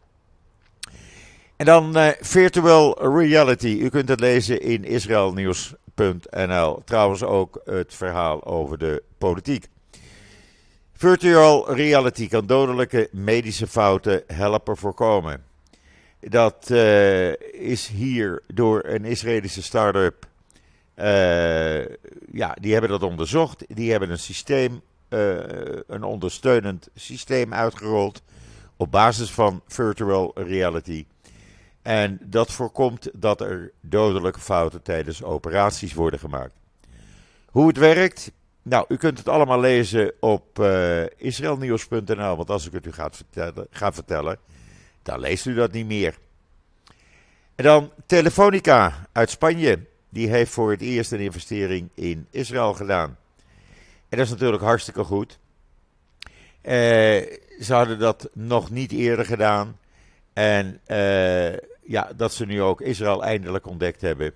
En 1.57 1.67
dan 1.67 1.99
uh, 1.99 2.09
virtual 2.21 3.17
reality. 3.17 3.79
U 3.81 3.89
kunt 3.89 4.09
het 4.09 4.21
lezen 4.21 4.61
in 4.61 4.85
israelnieuws.nl. 4.85 6.83
Trouwens 6.85 7.23
ook 7.23 7.61
het 7.65 7.95
verhaal 7.95 8.45
over 8.45 8.79
de 8.79 9.03
politiek. 9.19 9.69
Virtual 10.93 11.75
reality 11.75 12.29
kan 12.29 12.47
dodelijke 12.47 13.09
medische 13.13 13.67
fouten 13.67 14.23
helpen 14.27 14.77
voorkomen. 14.77 15.45
Dat 16.21 16.69
uh, 16.71 17.33
is 17.53 17.89
hier 17.89 18.43
door 18.47 18.85
een 18.85 19.05
Israëlische 19.05 19.63
start-up. 19.63 20.27
Uh, 20.97 21.85
ja, 22.33 22.57
die 22.61 22.73
hebben 22.73 22.91
dat 22.91 23.03
onderzocht. 23.03 23.65
Die 23.69 23.91
hebben 23.91 24.11
een 24.11 24.19
systeem, 24.19 24.81
uh, 25.09 25.37
een 25.87 26.03
ondersteunend 26.03 26.89
systeem 26.95 27.55
uitgerold. 27.55 28.23
Op 28.77 28.91
basis 28.91 29.31
van 29.31 29.63
virtual 29.67 30.33
reality. 30.35 31.07
En 31.83 32.19
dat 32.23 32.53
voorkomt 32.53 33.11
dat 33.13 33.41
er 33.41 33.73
dodelijke 33.81 34.41
fouten 34.41 34.83
tijdens 34.83 35.23
operaties 35.23 35.95
worden 35.95 36.21
gemaakt. 36.21 36.55
Hoe 37.47 37.67
het 37.67 37.79
werkt? 37.79 38.33
Nou, 38.63 38.85
u 38.89 38.97
kunt 38.97 39.19
het 39.19 39.29
allemaal 39.29 39.61
lezen 39.61 40.13
op 40.21 40.59
israelnieuws.nl. 41.17 42.37
Want 42.37 42.51
als 42.51 42.67
ik 42.67 42.73
het 42.73 42.87
u 42.87 42.93
ga 42.93 43.11
vertellen, 43.11 43.67
ga 43.71 43.93
vertellen, 43.93 44.39
dan 45.07 45.21
leest 45.21 45.47
u 45.47 45.55
dat 45.55 45.73
niet 45.73 45.87
meer. 45.87 46.19
En 47.55 47.65
dan 47.65 47.91
Telefonica 48.07 49.07
uit 49.13 49.31
Spanje. 49.31 49.79
Die 50.09 50.29
heeft 50.29 50.53
voor 50.53 50.71
het 50.71 50.81
eerst 50.81 51.13
een 51.13 51.21
investering 51.21 51.89
in 51.95 52.27
Israël 52.31 52.75
gedaan. 52.75 53.19
En 54.09 54.19
dat 54.19 54.27
is 54.27 54.31
natuurlijk 54.31 54.63
hartstikke 54.63 55.05
goed. 55.05 55.39
Uh, 56.63 56.73
ze 57.61 57.67
hadden 57.69 57.99
dat 57.99 58.29
nog 58.33 58.71
niet 58.71 58.93
eerder 58.93 59.25
gedaan. 59.25 59.79
En 60.33 60.81
uh, 60.87 61.53
ja, 61.83 62.11
dat 62.17 62.33
ze 62.35 62.47
nu 62.47 62.63
ook 62.63 62.81
Israël 62.81 63.25
eindelijk 63.25 63.67
ontdekt 63.67 64.01
hebben, 64.01 64.33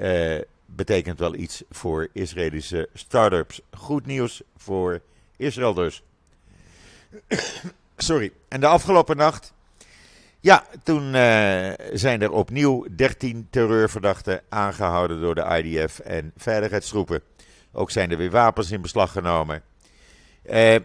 uh, 0.00 0.40
betekent 0.66 1.18
wel 1.18 1.34
iets 1.34 1.62
voor 1.70 2.08
Israëlische 2.12 2.88
start-ups. 2.94 3.60
Goed 3.76 4.06
nieuws 4.06 4.42
voor 4.56 5.00
Israël 5.36 5.74
dus. 5.74 6.02
Sorry. 7.96 8.32
En 8.48 8.60
de 8.60 8.66
afgelopen 8.66 9.16
nacht, 9.16 9.52
ja, 10.40 10.64
toen 10.82 11.04
uh, 11.14 11.70
zijn 11.92 12.22
er 12.22 12.30
opnieuw 12.30 12.86
13 12.96 13.46
terreurverdachten 13.50 14.42
aangehouden 14.48 15.20
door 15.20 15.34
de 15.34 15.62
IDF 15.62 15.98
en 15.98 16.32
veiligheidstroepen. 16.36 17.22
Ook 17.72 17.90
zijn 17.90 18.10
er 18.10 18.16
weer 18.16 18.30
wapens 18.30 18.70
in 18.70 18.80
beslag 18.80 19.12
genomen. 19.12 19.62
Uh, 20.50 20.76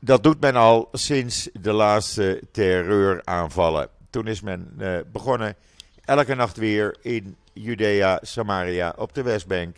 dat 0.00 0.22
doet 0.22 0.40
men 0.40 0.56
al 0.56 0.88
sinds 0.92 1.48
de 1.52 1.72
laatste 1.72 2.42
terreuraanvallen. 2.52 3.88
Toen 4.10 4.26
is 4.26 4.40
men 4.40 4.74
uh, 4.78 4.98
begonnen 5.12 5.56
elke 6.04 6.34
nacht 6.34 6.56
weer 6.56 6.96
in 7.02 7.36
Judea, 7.52 8.18
Samaria, 8.22 8.94
op 8.96 9.14
de 9.14 9.22
Westbank. 9.22 9.76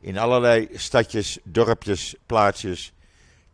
In 0.00 0.18
allerlei 0.18 0.68
stadjes, 0.72 1.38
dorpjes, 1.44 2.14
plaatsjes. 2.26 2.92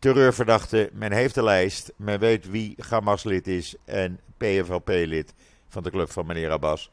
Terreurverdachten, 0.03 0.89
men 0.93 1.11
heeft 1.11 1.35
de 1.35 1.43
lijst. 1.43 1.93
Men 1.95 2.19
weet 2.19 2.49
wie 2.49 2.75
Hamas-lid 2.89 3.47
is 3.47 3.75
en 3.85 4.19
PFLP-lid 4.37 5.33
van 5.67 5.83
de 5.83 5.89
club 5.89 6.11
van 6.11 6.25
meneer 6.25 6.51
Abbas. 6.51 6.91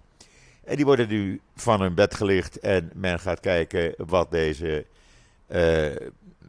En 0.65 0.77
die 0.77 0.85
worden 0.85 1.09
nu 1.09 1.41
van 1.57 1.81
hun 1.81 1.95
bed 1.95 2.15
gelicht 2.15 2.59
en 2.59 2.91
men 2.95 3.21
gaat 3.21 3.41
kijken 3.41 3.95
wat 3.97 4.31
deze 4.31 4.87
uh, 5.49 5.87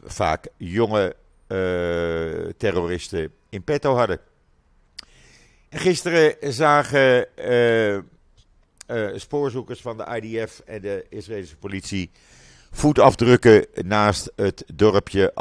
vaak 0.03 0.47
jonge 0.57 1.15
uh, 1.47 2.49
terroristen 2.57 3.33
in 3.49 3.63
petto 3.63 3.95
hadden. 3.95 4.19
Gisteren 5.69 6.53
zagen 6.53 7.27
uh, 7.39 7.99
spoorzoekers 9.15 9.81
van 9.81 9.97
de 9.97 10.21
IDF 10.21 10.61
en 10.65 10.81
de 10.81 11.05
Israëlische 11.09 11.57
politie 11.57 12.11
voetafdrukken 12.71 13.65
naast 13.73 14.31
het 14.35 14.63
dorpje 14.73 15.31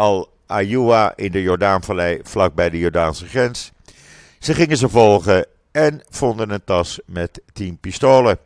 Al-Ayua 0.51 1.13
in 1.17 1.33
de 1.33 1.43
Jordaanvallei, 1.43 2.21
vlakbij 2.23 2.71
de 2.71 2.79
Jordaanse 2.79 3.27
grens. 3.27 3.73
Ze 4.39 4.55
gingen 4.55 4.77
ze 4.77 4.89
volgen 4.89 5.47
en 5.71 6.03
vonden 6.09 6.51
een 6.51 6.65
tas 6.65 7.01
met 7.07 7.43
10 7.53 7.79
pistolen. 7.79 8.39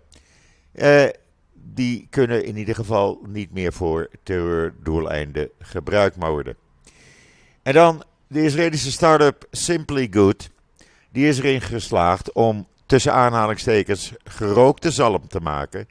Uh, 0.74 1.04
die 1.52 2.06
kunnen 2.10 2.44
in 2.44 2.56
ieder 2.56 2.74
geval 2.74 3.20
niet 3.26 3.52
meer 3.52 3.72
voor 3.72 4.08
terreurdoeleinden 4.22 5.48
gebruikt 5.58 6.16
worden. 6.16 6.56
En 7.62 7.72
dan 7.72 8.04
de 8.26 8.42
Israëlische 8.42 8.92
start-up 8.92 9.46
Simply 9.50 10.08
Good 10.10 10.50
die 11.12 11.28
is 11.28 11.38
erin 11.38 11.60
geslaagd 11.60 12.32
om 12.32 12.66
tussen 12.86 13.12
aanhalingstekens 13.12 14.12
gerookte 14.24 14.90
zalm 14.90 15.28
te 15.28 15.40
maken 15.40 15.88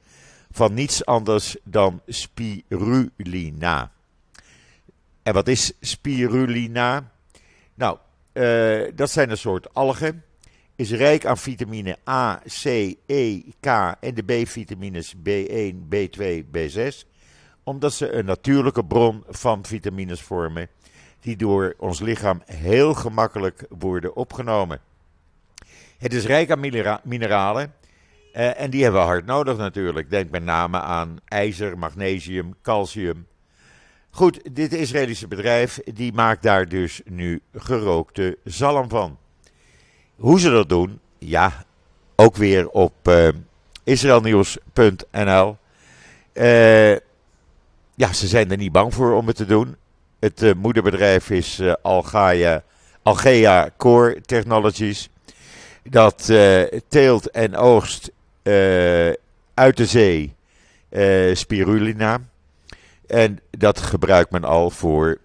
van 0.51 0.73
niets 0.73 1.05
anders 1.05 1.57
dan 1.63 2.01
spirulina. 2.07 3.91
En 5.23 5.33
wat 5.33 5.47
is 5.47 5.73
spirulina? 5.79 7.11
Nou, 7.73 7.97
uh, 8.33 8.91
dat 8.95 9.09
zijn 9.09 9.29
een 9.29 9.37
soort 9.37 9.73
algen. 9.73 10.23
Is 10.75 10.91
rijk 10.91 11.25
aan 11.25 11.37
vitamine 11.37 11.97
A, 12.09 12.41
C, 12.61 12.65
E, 13.05 13.41
K 13.59 13.65
en 13.99 14.13
de 14.13 14.23
B-vitamines 14.23 15.15
B1, 15.15 15.75
B2, 15.95 16.43
B6. 16.57 17.07
Omdat 17.63 17.93
ze 17.93 18.11
een 18.11 18.25
natuurlijke 18.25 18.85
bron 18.85 19.23
van 19.29 19.65
vitamines 19.65 20.21
vormen. 20.21 20.67
Die 21.19 21.35
door 21.35 21.75
ons 21.77 21.99
lichaam 21.99 22.41
heel 22.45 22.93
gemakkelijk 22.93 23.65
worden 23.69 24.15
opgenomen. 24.15 24.79
Het 25.97 26.13
is 26.13 26.25
rijk 26.25 26.51
aan 26.51 26.99
mineralen. 27.03 27.73
Uh, 28.33 28.59
en 28.59 28.69
die 28.69 28.83
hebben 28.83 29.01
we 29.01 29.07
hard 29.07 29.25
nodig 29.25 29.57
natuurlijk. 29.57 30.09
Denk 30.09 30.29
met 30.29 30.43
name 30.43 30.79
aan 30.79 31.17
ijzer, 31.25 31.77
magnesium, 31.77 32.53
calcium. 32.61 33.27
Goed, 34.15 34.39
dit 34.55 34.73
Israëlische 34.73 35.27
bedrijf 35.27 35.79
die 35.93 36.13
maakt 36.13 36.43
daar 36.43 36.67
dus 36.67 37.01
nu 37.05 37.41
gerookte 37.55 38.37
zalm 38.43 38.89
van. 38.89 39.17
Hoe 40.15 40.39
ze 40.39 40.49
dat 40.49 40.69
doen, 40.69 40.99
ja, 41.17 41.65
ook 42.15 42.35
weer 42.35 42.69
op 42.69 42.93
uh, 43.03 43.27
israelnieuws.nl. 43.83 45.57
Uh, 46.33 46.91
ja, 47.95 48.13
ze 48.13 48.27
zijn 48.27 48.51
er 48.51 48.57
niet 48.57 48.71
bang 48.71 48.93
voor 48.93 49.13
om 49.13 49.27
het 49.27 49.35
te 49.35 49.45
doen. 49.45 49.75
Het 50.19 50.41
uh, 50.41 50.53
moederbedrijf 50.53 51.29
is 51.29 51.61
Algaia, 51.81 52.63
Algea 53.01 53.69
Core 53.77 54.21
Technologies 54.21 55.09
dat 55.83 56.31
teelt 56.87 57.29
en 57.31 57.55
oogst 57.55 58.11
uit 59.53 59.77
de 59.77 59.85
zee 59.85 60.35
spirulina. 61.33 62.21
En 63.13 63.39
dat 63.49 63.81
gebruikt 63.81 64.31
men 64.31 64.43
al 64.43 64.69
voor 64.69 65.17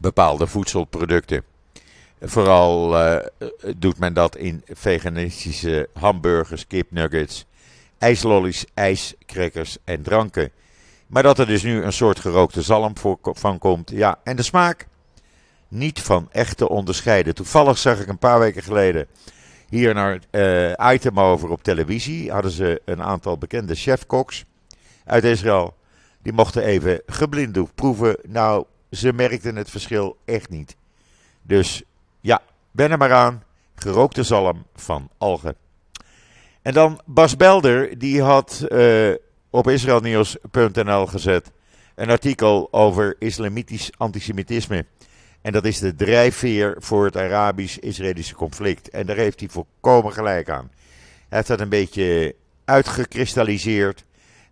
bepaalde 0.00 0.46
voedselproducten. 0.46 1.42
Vooral 2.20 2.96
doet 3.76 3.98
men 3.98 4.14
dat 4.14 4.36
in 4.36 4.62
veganistische 4.66 5.88
hamburgers, 5.92 6.66
kipnuggets, 6.66 7.46
ijslollies, 7.98 8.64
ijskrekkers 8.74 9.76
en 9.84 10.02
dranken. 10.02 10.50
Maar 11.06 11.22
dat 11.22 11.38
er 11.38 11.46
dus 11.46 11.62
nu 11.62 11.82
een 11.82 11.92
soort 11.92 12.18
gerookte 12.18 12.62
zalm 12.62 12.98
voor, 12.98 13.18
van 13.22 13.58
komt. 13.58 13.90
Ja, 13.90 14.18
en 14.24 14.36
de 14.36 14.42
smaak 14.42 14.86
niet 15.68 16.00
van 16.00 16.28
echt 16.30 16.56
te 16.56 16.68
onderscheiden. 16.68 17.34
Toevallig 17.34 17.78
zag 17.78 18.00
ik 18.00 18.08
een 18.08 18.18
paar 18.18 18.38
weken 18.38 18.62
geleden 18.62 19.06
hier 19.68 19.94
naar 19.94 20.18
uh, 20.30 20.92
item 20.94 21.20
over 21.20 21.50
op 21.50 21.62
televisie. 21.62 22.32
Hadden 22.32 22.50
ze 22.50 22.82
een 22.84 23.02
aantal 23.02 23.38
bekende 23.38 23.74
chefkoks 23.74 24.44
uit 25.04 25.24
Israël. 25.24 25.76
Die 26.28 26.36
mochten 26.36 26.62
even 26.62 27.02
geblinddoekt 27.06 27.74
proeven. 27.74 28.16
Nou, 28.26 28.64
ze 28.90 29.12
merkten 29.12 29.56
het 29.56 29.70
verschil 29.70 30.16
echt 30.24 30.48
niet. 30.48 30.76
Dus 31.42 31.82
ja, 32.20 32.42
ben 32.70 32.90
er 32.90 32.98
maar 32.98 33.12
aan. 33.12 33.42
Gerookte 33.74 34.22
zalm 34.22 34.66
van 34.74 35.10
algen. 35.18 35.56
En 36.62 36.72
dan 36.72 37.00
Bas 37.04 37.36
Belder, 37.36 37.98
die 37.98 38.22
had 38.22 38.66
uh, 38.68 39.14
op 39.50 39.68
israelnieuws.nl 39.68 41.06
gezet 41.06 41.50
een 41.94 42.10
artikel 42.10 42.68
over 42.70 43.16
islamitisch 43.18 43.90
antisemitisme. 43.96 44.86
En 45.40 45.52
dat 45.52 45.64
is 45.64 45.78
de 45.78 45.94
drijfveer 45.94 46.76
voor 46.78 47.04
het 47.04 47.16
Arabisch-Israëlische 47.16 48.34
conflict. 48.34 48.90
En 48.90 49.06
daar 49.06 49.16
heeft 49.16 49.40
hij 49.40 49.48
volkomen 49.48 50.12
gelijk 50.12 50.50
aan. 50.50 50.70
Hij 51.28 51.38
heeft 51.38 51.48
dat 51.48 51.60
een 51.60 51.68
beetje 51.68 52.34
uitgekristalliseerd 52.64 54.04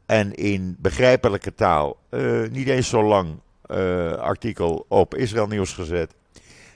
en 0.07 0.35
in 0.35 0.77
begrijpelijke 0.79 1.55
taal, 1.55 1.97
uh, 2.11 2.49
niet 2.51 2.69
eens 2.69 2.89
zo 2.89 3.03
lang 3.03 3.29
uh, 3.71 4.13
artikel 4.13 4.85
op 4.89 5.15
Israël 5.15 5.47
Nieuws 5.47 5.73
gezet. 5.73 6.15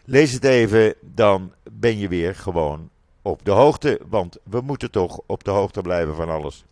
Lees 0.05 0.33
het 0.33 0.45
even, 0.45 0.95
dan 1.01 1.53
ben 1.71 1.99
je 1.99 2.09
weer 2.09 2.35
gewoon 2.35 2.91
op 3.23 3.45
de 3.45 3.51
hoogte. 3.51 4.01
Want 4.09 4.37
we 4.43 4.61
moeten 4.61 4.91
toch 4.91 5.21
op 5.27 5.45
de 5.45 5.51
hoogte 5.51 5.83
blijven 5.83 6.15
van 6.15 6.29
alles. 6.29 6.65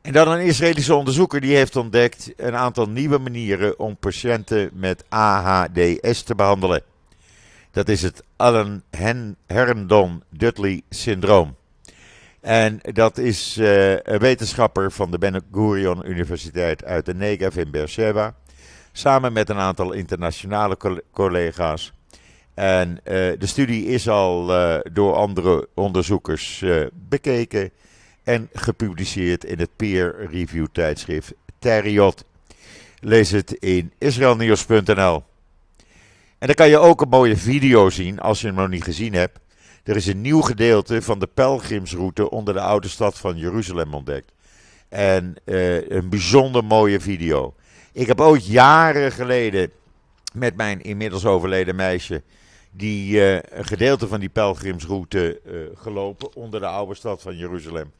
En 0.00 0.12
dan 0.12 0.28
een 0.28 0.40
Israëlische 0.40 0.94
onderzoeker 0.94 1.40
die 1.40 1.56
heeft 1.56 1.76
ontdekt 1.76 2.32
een 2.36 2.56
aantal 2.56 2.88
nieuwe 2.88 3.18
manieren 3.18 3.78
om 3.78 3.96
patiënten 3.96 4.70
met 4.72 5.04
AHDS 5.08 6.22
te 6.22 6.34
behandelen. 6.34 6.82
Dat 7.70 7.88
is 7.88 8.02
het 8.02 8.22
Allen 8.36 8.84
Herndon 9.46 10.22
Dudley 10.30 10.82
syndroom. 10.88 11.56
En 12.40 12.80
dat 12.82 13.18
is 13.18 13.56
uh, 13.58 13.90
een 13.92 14.18
wetenschapper 14.18 14.92
van 14.92 15.10
de 15.10 15.18
Ben 15.18 15.42
Gurion 15.52 16.06
Universiteit 16.06 16.84
uit 16.84 17.06
de 17.06 17.14
Negev 17.14 17.56
in 17.56 17.70
Beersheba. 17.70 18.34
Samen 18.92 19.32
met 19.32 19.48
een 19.48 19.58
aantal 19.58 19.92
internationale 19.92 21.02
collega's. 21.12 21.92
En 22.54 22.90
uh, 22.90 23.14
de 23.38 23.46
studie 23.46 23.86
is 23.86 24.08
al 24.08 24.50
uh, 24.50 24.78
door 24.92 25.14
andere 25.14 25.68
onderzoekers 25.74 26.64
bekeken 26.92 27.70
en 28.24 28.48
gepubliceerd 28.52 29.44
in 29.44 29.58
het 29.58 29.70
peer 29.76 30.28
review 30.30 30.66
tijdschrift 30.72 31.32
Teriot. 31.58 32.24
Lees 33.00 33.30
het 33.30 33.52
in 33.52 33.92
israelnieuws.nl. 33.98 35.22
En 36.38 36.46
dan 36.46 36.54
kan 36.54 36.68
je 36.68 36.78
ook 36.78 37.00
een 37.00 37.08
mooie 37.08 37.36
video 37.36 37.90
zien 37.90 38.20
als 38.20 38.40
je 38.40 38.46
hem 38.46 38.56
nog 38.56 38.68
niet 38.68 38.84
gezien 38.84 39.12
hebt. 39.12 39.38
Er 39.84 39.96
is 39.96 40.06
een 40.06 40.20
nieuw 40.20 40.40
gedeelte 40.40 41.02
van 41.02 41.18
de 41.18 41.26
pelgrimsroute 41.26 42.30
onder 42.30 42.54
de 42.54 42.60
oude 42.60 42.88
stad 42.88 43.18
van 43.18 43.36
Jeruzalem 43.36 43.94
ontdekt. 43.94 44.32
En 44.88 45.34
uh, 45.44 45.90
een 45.90 46.08
bijzonder 46.08 46.64
mooie 46.64 47.00
video. 47.00 47.54
Ik 47.92 48.06
heb 48.06 48.20
ooit 48.20 48.46
jaren 48.46 49.12
geleden 49.12 49.70
met 50.34 50.56
mijn 50.56 50.82
inmiddels 50.82 51.24
overleden 51.24 51.76
meisje 51.76 52.22
die 52.70 53.12
uh, 53.12 53.34
een 53.34 53.64
gedeelte 53.64 54.08
van 54.08 54.20
die 54.20 54.28
pelgrimsroute 54.28 55.40
uh, 55.46 55.60
gelopen 55.74 56.34
onder 56.34 56.60
de 56.60 56.66
oude 56.66 56.94
stad 56.94 57.22
van 57.22 57.36
Jeruzalem. 57.36 57.92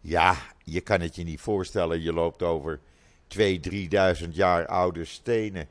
Ja, 0.00 0.36
je 0.64 0.80
kan 0.80 1.00
het 1.00 1.16
je 1.16 1.24
niet 1.24 1.40
voorstellen. 1.40 2.02
Je 2.02 2.12
loopt 2.12 2.42
over 2.42 2.80
2.000, 3.36 3.42
3.000 4.22 4.28
jaar 4.30 4.66
oude 4.66 5.04
stenen. 5.04 5.68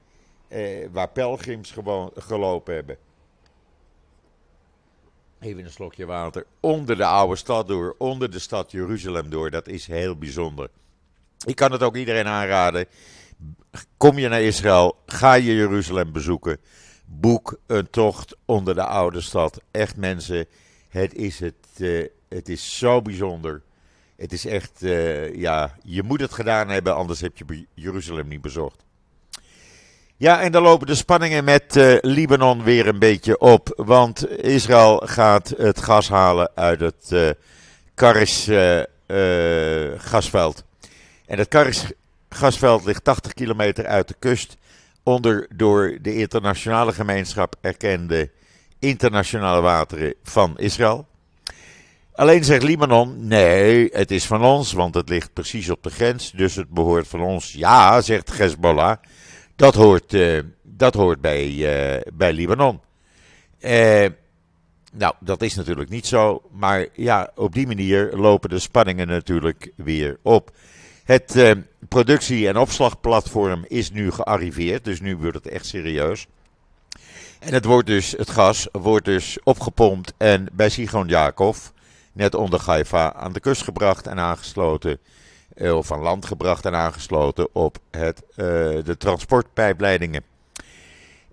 Eh, 0.47 0.87
waar 0.91 1.09
pelgrims 1.09 1.71
gewoon 1.71 2.11
gelopen 2.15 2.73
hebben. 2.73 2.97
Even 5.39 5.63
een 5.63 5.71
slokje 5.71 6.05
water. 6.05 6.45
Onder 6.59 6.97
de 6.97 7.05
oude 7.05 7.35
stad 7.35 7.67
door. 7.67 7.95
Onder 7.97 8.31
de 8.31 8.39
stad 8.39 8.71
Jeruzalem 8.71 9.29
door. 9.29 9.51
Dat 9.51 9.67
is 9.67 9.87
heel 9.87 10.15
bijzonder. 10.15 10.69
Ik 11.45 11.55
kan 11.55 11.71
het 11.71 11.83
ook 11.83 11.95
iedereen 11.95 12.27
aanraden. 12.27 12.85
Kom 13.97 14.17
je 14.17 14.27
naar 14.27 14.41
Israël, 14.41 14.97
ga 15.05 15.33
je 15.33 15.55
Jeruzalem 15.55 16.11
bezoeken. 16.11 16.57
Boek 17.05 17.59
een 17.65 17.89
tocht 17.89 18.35
onder 18.45 18.75
de 18.75 18.83
oude 18.83 19.21
stad. 19.21 19.61
Echt 19.71 19.95
mensen, 19.95 20.45
het 20.89 21.13
is, 21.13 21.39
het, 21.39 21.55
uh, 21.77 22.07
het 22.29 22.49
is 22.49 22.77
zo 22.77 23.01
bijzonder. 23.01 23.61
Het 24.15 24.33
is 24.33 24.45
echt, 24.45 24.83
uh, 24.83 25.35
ja, 25.35 25.75
je 25.83 26.03
moet 26.03 26.19
het 26.19 26.33
gedaan 26.33 26.69
hebben, 26.69 26.95
anders 26.95 27.21
heb 27.21 27.37
je 27.37 27.65
Jeruzalem 27.73 28.27
niet 28.27 28.41
bezocht. 28.41 28.85
Ja, 30.19 30.41
en 30.41 30.51
dan 30.51 30.63
lopen 30.63 30.87
de 30.87 30.95
spanningen 30.95 31.43
met 31.43 31.75
uh, 31.75 31.97
Libanon 32.01 32.63
weer 32.63 32.87
een 32.87 32.99
beetje 32.99 33.39
op. 33.39 33.73
Want 33.75 34.29
Israël 34.41 35.01
gaat 35.05 35.53
het 35.57 35.81
gas 35.81 36.09
halen 36.09 36.51
uit 36.55 36.79
het 36.79 37.09
uh, 37.09 37.29
Karis 37.93 38.49
gasveld. 39.97 40.63
En 41.25 41.37
het 41.37 41.47
Karis 41.47 41.91
gasveld 42.29 42.85
ligt 42.85 43.03
80 43.03 43.33
kilometer 43.33 43.85
uit 43.85 44.07
de 44.07 44.15
kust. 44.19 44.57
Onder 45.03 45.47
door 45.55 45.97
de 46.01 46.15
internationale 46.15 46.93
gemeenschap 46.93 47.55
erkende 47.61 48.31
internationale 48.79 49.61
wateren 49.61 50.13
van 50.23 50.57
Israël. 50.57 51.07
Alleen 52.13 52.43
zegt 52.43 52.63
Libanon, 52.63 53.27
nee, 53.27 53.89
het 53.91 54.11
is 54.11 54.25
van 54.25 54.43
ons, 54.43 54.73
want 54.73 54.95
het 54.95 55.09
ligt 55.09 55.33
precies 55.33 55.69
op 55.69 55.83
de 55.83 55.89
grens, 55.89 56.31
dus 56.31 56.55
het 56.55 56.69
behoort 56.69 57.07
van 57.07 57.21
ons. 57.21 57.53
Ja, 57.53 58.01
zegt 58.01 58.37
Hezbollah, 58.37 58.97
dat 59.57 59.75
hoort, 59.75 60.13
uh, 60.13 60.39
dat 60.61 60.93
hoort 60.93 61.21
bij, 61.21 61.49
uh, 61.49 62.01
bij 62.13 62.33
Libanon. 62.33 62.79
Uh, 63.59 64.05
nou, 64.91 65.13
dat 65.19 65.41
is 65.41 65.55
natuurlijk 65.55 65.89
niet 65.89 66.05
zo, 66.05 66.41
maar 66.51 66.87
ja, 66.93 67.31
op 67.35 67.53
die 67.53 67.67
manier 67.67 68.11
lopen 68.13 68.49
de 68.49 68.59
spanningen 68.59 69.07
natuurlijk 69.07 69.71
weer 69.75 70.17
op. 70.21 70.51
Het 71.03 71.55
productie- 71.87 72.47
en 72.47 72.57
opslagplatform 72.57 73.65
is 73.67 73.91
nu 73.91 74.11
gearriveerd, 74.11 74.83
dus 74.83 75.01
nu 75.01 75.15
wordt 75.15 75.35
het 75.35 75.47
echt 75.47 75.65
serieus. 75.65 76.27
En 77.39 77.53
het, 77.53 77.65
wordt 77.65 77.87
dus, 77.87 78.11
het 78.11 78.29
gas 78.29 78.67
wordt 78.71 79.05
dus 79.05 79.37
opgepompt 79.43 80.13
en 80.17 80.47
bij 80.53 80.69
Sigon 80.69 81.07
Jakov 81.07 81.57
net 82.13 82.35
onder 82.35 82.61
Haifa 82.65 83.13
aan 83.13 83.33
de 83.33 83.39
kust 83.39 83.63
gebracht 83.63 84.07
en 84.07 84.19
aangesloten. 84.19 84.99
Eh, 85.57 85.75
of 85.75 85.87
van 85.87 85.99
land 85.99 86.25
gebracht 86.25 86.65
en 86.65 86.75
aangesloten 86.75 87.47
op 87.53 87.77
het, 87.91 88.23
uh, 88.29 88.35
de 88.83 88.95
transportpijpleidingen. 88.97 90.23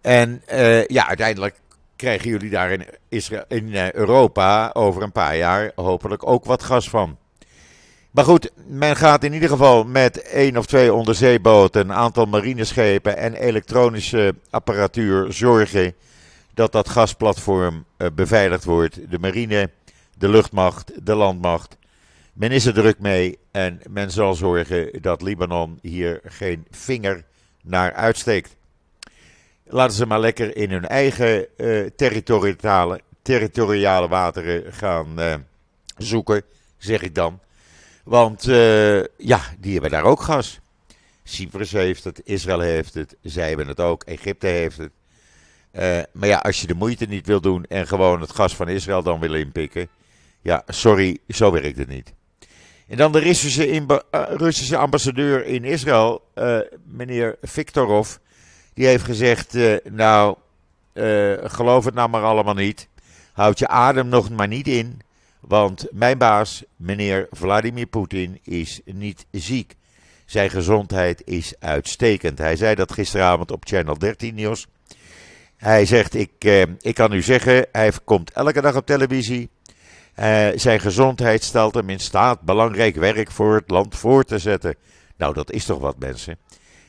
En 0.00 0.42
uh, 0.52 0.86
ja, 0.86 1.08
uiteindelijk 1.08 1.60
krijgen 1.96 2.30
jullie 2.30 2.50
daar 2.50 2.86
Israël, 3.08 3.44
in 3.48 3.74
Europa 3.92 4.70
over 4.72 5.02
een 5.02 5.12
paar 5.12 5.36
jaar 5.36 5.72
hopelijk 5.74 6.26
ook 6.26 6.44
wat 6.44 6.62
gas 6.62 6.88
van. 6.88 7.18
Maar 8.10 8.24
goed, 8.24 8.50
men 8.66 8.96
gaat 8.96 9.24
in 9.24 9.32
ieder 9.32 9.48
geval 9.48 9.84
met 9.84 10.22
één 10.22 10.56
of 10.56 10.66
twee 10.66 10.92
onderzeeboten, 10.92 11.80
een 11.80 11.92
aantal 11.92 12.26
marineschepen 12.26 13.16
en 13.16 13.34
elektronische 13.34 14.34
apparatuur 14.50 15.32
zorgen 15.32 15.94
dat 16.54 16.72
dat 16.72 16.88
gasplatform 16.88 17.84
beveiligd 18.14 18.64
wordt. 18.64 19.10
De 19.10 19.18
marine 19.18 19.70
de 20.18 20.28
luchtmacht, 20.28 21.06
de 21.06 21.14
landmacht. 21.14 21.76
Men 22.34 22.50
is 22.50 22.66
er 22.66 22.74
druk 22.74 22.98
mee 22.98 23.38
en 23.50 23.80
men 23.90 24.10
zal 24.10 24.34
zorgen 24.34 25.02
dat 25.02 25.22
Libanon 25.22 25.78
hier 25.82 26.20
geen 26.24 26.66
vinger 26.70 27.24
naar 27.62 27.92
uitsteekt. 27.92 28.56
Laten 29.64 29.96
ze 29.96 30.06
maar 30.06 30.20
lekker 30.20 30.56
in 30.56 30.70
hun 30.70 30.86
eigen 30.86 31.46
uh, 31.56 31.86
territoriale, 31.96 33.00
territoriale 33.22 34.08
wateren 34.08 34.72
gaan 34.72 35.20
uh, 35.20 35.34
zoeken, 35.96 36.42
zeg 36.76 37.02
ik 37.02 37.14
dan. 37.14 37.40
Want 38.04 38.46
uh, 38.46 39.04
ja, 39.16 39.40
die 39.58 39.72
hebben 39.72 39.90
daar 39.90 40.04
ook 40.04 40.20
gas. 40.20 40.60
Cyprus 41.22 41.72
heeft 41.72 42.04
het, 42.04 42.20
Israël 42.24 42.60
heeft 42.60 42.94
het, 42.94 43.16
zij 43.22 43.48
hebben 43.48 43.68
het 43.68 43.80
ook, 43.80 44.02
Egypte 44.02 44.46
heeft 44.46 44.78
het. 44.78 44.92
maar 46.12 46.28
ja, 46.28 46.38
als 46.38 46.60
je 46.60 46.66
de 46.66 46.74
moeite 46.74 47.06
niet 47.06 47.26
wil 47.26 47.40
doen 47.40 47.64
en 47.64 47.86
gewoon 47.86 48.20
het 48.20 48.30
gas 48.30 48.56
van 48.56 48.68
Israël 48.68 49.02
dan 49.02 49.20
wil 49.20 49.34
inpikken, 49.34 49.88
ja, 50.42 50.62
sorry, 50.66 51.18
zo 51.28 51.50
werkt 51.50 51.78
het 51.78 51.88
niet. 51.88 52.12
En 52.88 52.96
dan 52.96 53.12
de 53.12 53.18
Russische, 53.18 53.68
uh, 53.68 53.96
Russische 54.10 54.76
ambassadeur 54.76 55.46
in 55.46 55.64
Israël, 55.64 56.22
uh, 56.34 56.58
meneer 56.84 57.36
Viktorov, 57.42 58.16
die 58.74 58.86
heeft 58.86 59.04
gezegd: 59.04 59.54
uh, 59.54 59.76
Nou, 59.90 60.36
geloof 61.44 61.84
het 61.84 61.94
nou 61.94 62.08
maar 62.08 62.22
allemaal 62.22 62.54
niet. 62.54 62.88
Houd 63.32 63.58
je 63.58 63.68
adem 63.68 64.08
nog 64.08 64.30
maar 64.30 64.48
niet 64.48 64.68
in. 64.68 65.00
Want 65.40 65.86
mijn 65.90 66.18
baas, 66.18 66.64
meneer 66.76 67.26
Vladimir 67.30 67.86
Poetin, 67.86 68.38
is 68.42 68.80
niet 68.84 69.26
ziek. 69.30 69.74
Zijn 70.24 70.50
gezondheid 70.50 71.22
is 71.24 71.54
uitstekend. 71.58 72.38
Hij 72.38 72.56
zei 72.56 72.74
dat 72.74 72.92
gisteravond 72.92 73.50
op 73.50 73.64
Channel 73.66 73.98
13 73.98 74.34
nieuws. 74.34 74.66
Hij 75.56 75.86
zegt: 75.86 76.14
ik, 76.14 76.44
ik 76.80 76.94
kan 76.94 77.12
u 77.12 77.22
zeggen, 77.22 77.66
hij 77.72 77.92
komt 78.04 78.32
elke 78.32 78.60
dag 78.60 78.76
op 78.76 78.86
televisie. 78.86 79.48
Uh, 80.20 80.48
zijn 80.54 80.80
gezondheid 80.80 81.42
stelt 81.42 81.74
hem 81.74 81.90
in 81.90 82.00
staat 82.00 82.40
belangrijk 82.40 82.96
werk 82.96 83.30
voor 83.30 83.54
het 83.54 83.70
land 83.70 83.96
voor 83.96 84.24
te 84.24 84.38
zetten. 84.38 84.76
Nou, 85.16 85.34
dat 85.34 85.50
is 85.50 85.64
toch 85.64 85.78
wat, 85.78 85.98
mensen. 85.98 86.38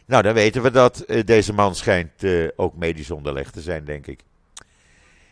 Nou, 0.05 0.23
dan 0.23 0.33
weten 0.33 0.61
we 0.61 0.71
dat. 0.71 1.03
Uh, 1.07 1.23
deze 1.23 1.53
man 1.53 1.75
schijnt 1.75 2.23
uh, 2.23 2.47
ook 2.55 2.75
medisch 2.75 3.11
onderlegd 3.11 3.53
te 3.53 3.61
zijn, 3.61 3.85
denk 3.85 4.07
ik. 4.07 4.19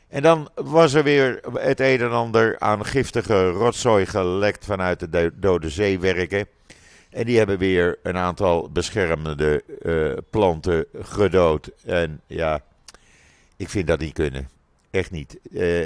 En 0.08 0.21
dan 0.21 0.49
was 0.56 0.93
er 0.93 1.03
weer 1.03 1.39
het 1.53 1.79
een 1.79 2.01
en 2.01 2.12
ander 2.12 2.60
aan 2.60 2.86
giftige 2.86 3.49
rotzooi 3.49 4.06
gelekt 4.06 4.65
vanuit 4.65 5.12
de 5.12 5.32
Dode 5.36 5.69
Zeewerken. 5.69 6.47
En 7.10 7.25
die 7.25 7.38
hebben 7.38 7.58
weer 7.58 7.99
een 8.03 8.17
aantal 8.17 8.69
beschermende 8.69 9.63
planten 10.29 10.86
gedood. 11.01 11.71
En 11.86 12.21
ja, 12.27 12.62
ik 13.58 13.69
vind 13.69 13.88
dat 13.88 13.99
niet 13.99 14.13
kunnen. 14.13 14.53
Echt 14.93 15.12
niet. 15.12 15.39
Uh, 15.51 15.86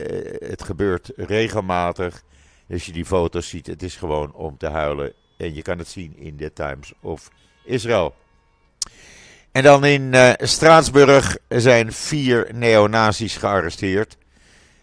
het 0.50 0.64
gebeurt 0.64 1.12
regelmatig. 1.16 2.24
Als 2.70 2.86
je 2.86 2.92
die 2.92 3.06
foto's 3.06 3.50
ziet, 3.50 3.68
het 3.68 3.84
is 3.84 3.96
gewoon 3.96 4.34
om 4.34 4.58
te 4.58 4.68
huilen. 4.68 5.14
En 5.38 5.56
je 5.56 5.62
kan 5.62 5.78
het 5.78 5.88
zien 5.88 6.18
in 6.18 6.38
The 6.38 6.54
Times 6.54 6.94
of 7.02 7.32
Israel. 7.64 8.16
En 9.52 9.64
dan 9.64 9.86
in 9.86 10.14
uh, 10.14 10.32
Straatsburg 10.38 11.38
zijn 11.48 11.94
vier 11.94 12.50
neonazis 12.54 13.38
gearresteerd. 13.38 14.18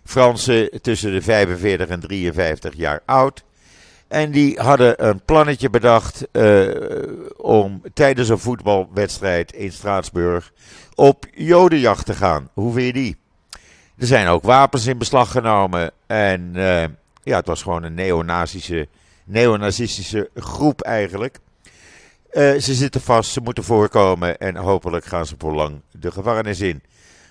Fransen 0.05 0.83
tussen 0.83 1.13
de 1.13 1.23
45 1.23 1.89
en 1.89 2.01
53 2.01 2.75
jaar 2.75 3.03
oud. 3.05 3.45
En 4.09 4.31
die 4.31 4.61
hadden 4.61 5.09
een 5.09 5.25
plannetje 5.25 5.71
bedacht 5.71 6.27
uh, 6.33 6.69
om 7.37 7.83
tijdens 7.95 8.29
een 8.29 8.39
voetbalwedstrijd 8.39 9.53
in 9.53 9.73
Straatsburg 9.73 10.53
op 10.95 11.27
jodenjacht 11.35 12.07
te 12.07 12.15
gaan. 12.15 12.49
Hoe 12.53 12.73
vind 12.73 12.87
je 12.87 12.93
die? 12.93 13.23
Er 13.99 14.07
zijn 14.07 14.27
ook 14.27 14.43
wapens 14.43 14.87
in 14.87 14.99
beslag 14.99 15.31
genomen. 15.31 15.91
En 16.07 16.53
uh, 16.55 16.85
ja, 17.23 17.37
het 17.37 17.47
was 17.47 17.63
gewoon 17.63 17.83
een 17.83 17.95
neonazische, 17.95 18.89
neonazistische 19.25 20.31
groep 20.35 20.81
eigenlijk. 20.81 21.39
Uh, 22.33 22.61
ze 22.61 22.75
zitten 22.75 23.01
vast, 23.01 23.33
ze 23.33 23.41
moeten 23.41 23.65
voorkomen 23.65 24.39
en 24.39 24.57
hopelijk 24.57 25.05
gaan 25.05 25.27
ze 25.27 25.35
voor 25.39 25.55
lang 25.55 25.81
de 25.91 26.11
gevangenis 26.11 26.61
in. 26.61 26.83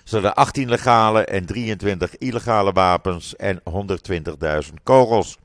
Ze 0.04 0.14
hadden 0.14 0.34
18 0.34 0.68
legale 0.68 1.24
en 1.24 1.46
23 1.46 2.18
illegale 2.18 2.72
wapens 2.72 3.36
en 3.36 3.60
120.000 4.66 4.74
kogels. 4.82 5.38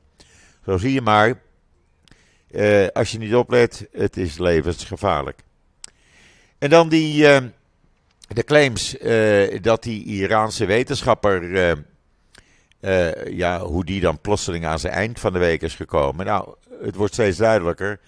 Zo 0.64 0.76
zie 0.76 0.92
je 0.92 1.00
maar, 1.00 1.40
uh, 2.50 2.86
als 2.92 3.10
je 3.10 3.18
niet 3.18 3.34
oplet, 3.34 3.88
het 3.92 4.16
is 4.16 4.38
levensgevaarlijk. 4.38 5.38
En 6.58 6.70
dan 6.70 6.88
die, 6.88 7.26
de 8.34 8.44
claims 8.44 8.98
uh, 8.98 9.58
dat 9.62 9.82
die 9.82 10.04
Iraanse 10.04 10.64
wetenschapper, 10.64 11.76
ja, 13.30 13.60
hoe 13.60 13.84
die 13.84 14.00
dan 14.00 14.20
plotseling 14.20 14.66
aan 14.66 14.78
zijn 14.78 14.92
eind 14.92 15.20
van 15.20 15.32
de 15.32 15.38
week 15.38 15.62
is 15.62 15.74
gekomen. 15.74 16.26
Nou, 16.26 16.54
het 16.82 16.94
wordt 16.94 17.12
steeds 17.12 17.36
duidelijker. 17.36 18.00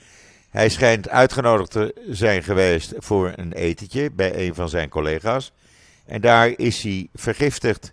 Hij 0.51 0.69
schijnt 0.69 1.09
uitgenodigd 1.09 1.71
te 1.71 1.95
zijn 2.09 2.43
geweest 2.43 2.93
voor 2.97 3.33
een 3.37 3.53
etentje 3.53 4.11
bij 4.11 4.47
een 4.47 4.55
van 4.55 4.69
zijn 4.69 4.89
collega's. 4.89 5.53
En 6.05 6.21
daar 6.21 6.49
is 6.57 6.83
hij 6.83 7.09
vergiftigd. 7.15 7.93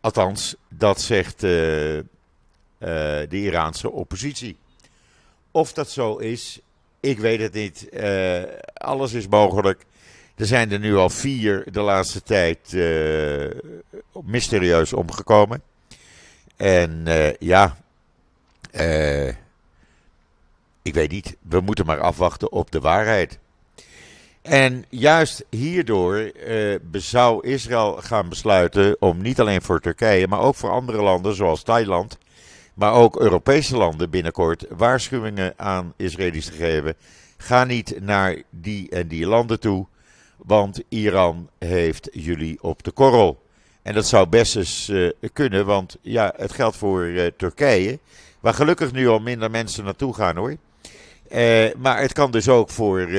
althans, 0.00 0.56
dat 0.68 1.00
zegt 1.00 1.42
uh, 1.42 1.50
de 2.78 3.26
Iraanse 3.30 3.90
oppositie. 3.90 4.56
Of 5.50 5.72
dat 5.72 5.90
zo 5.90 6.16
is, 6.16 6.60
ik 7.00 7.18
weet 7.18 7.40
het 7.40 7.52
niet. 7.52 7.88
Uh, 7.92 8.42
alles 8.74 9.12
is 9.12 9.28
mogelijk. 9.28 9.84
Er 10.34 10.46
zijn 10.46 10.72
er 10.72 10.78
nu 10.78 10.96
al 10.96 11.10
vier 11.10 11.64
de 11.72 11.80
laatste 11.80 12.22
tijd 12.22 12.58
uh, 12.72 13.50
mysterieus 14.24 14.92
omgekomen. 14.92 15.62
En 16.56 17.04
ja, 17.38 17.76
ik 20.82 20.94
weet 20.94 21.10
niet. 21.10 21.36
We 21.48 21.60
moeten 21.60 21.86
maar 21.86 22.00
afwachten 22.00 22.52
op 22.52 22.70
de 22.70 22.80
waarheid. 22.80 23.38
En 24.42 24.84
juist 24.88 25.44
hierdoor 25.50 26.32
zou 26.92 27.46
Israël 27.46 27.96
gaan 27.96 28.28
besluiten 28.28 28.96
om 29.00 29.22
niet 29.22 29.40
alleen 29.40 29.62
voor 29.62 29.80
Turkije, 29.80 30.28
maar 30.28 30.40
ook 30.40 30.54
voor 30.54 30.70
andere 30.70 31.02
landen 31.02 31.34
zoals 31.34 31.62
Thailand 31.62 32.18
maar 32.74 32.92
ook 32.92 33.20
Europese 33.20 33.76
landen 33.76 34.10
binnenkort 34.10 34.64
waarschuwingen 34.68 35.54
aan 35.56 35.92
Israëli's 35.96 36.46
te 36.46 36.52
geven. 36.52 36.94
Ga 37.36 37.64
niet 37.64 38.00
naar 38.00 38.42
die 38.50 38.90
en 38.90 39.08
die 39.08 39.26
landen 39.26 39.60
toe, 39.60 39.86
want 40.46 40.82
Iran 40.88 41.48
heeft 41.58 42.08
jullie 42.12 42.62
op 42.62 42.82
de 42.82 42.90
korrel. 42.90 43.42
En 43.82 43.94
dat 43.94 44.06
zou 44.06 44.26
best 44.26 44.56
eens 44.56 44.88
uh, 44.88 45.10
kunnen, 45.32 45.66
want 45.66 45.96
ja, 46.00 46.32
het 46.36 46.52
geldt 46.52 46.76
voor 46.76 47.04
uh, 47.04 47.26
Turkije, 47.36 47.98
waar 48.40 48.54
gelukkig 48.54 48.92
nu 48.92 49.08
al 49.08 49.18
minder 49.18 49.50
mensen 49.50 49.84
naartoe 49.84 50.14
gaan 50.14 50.36
hoor. 50.36 50.50
Uh, 50.50 51.72
maar 51.76 52.00
het 52.00 52.12
kan 52.12 52.30
dus 52.30 52.48
ook 52.48 52.70
voor, 52.70 53.12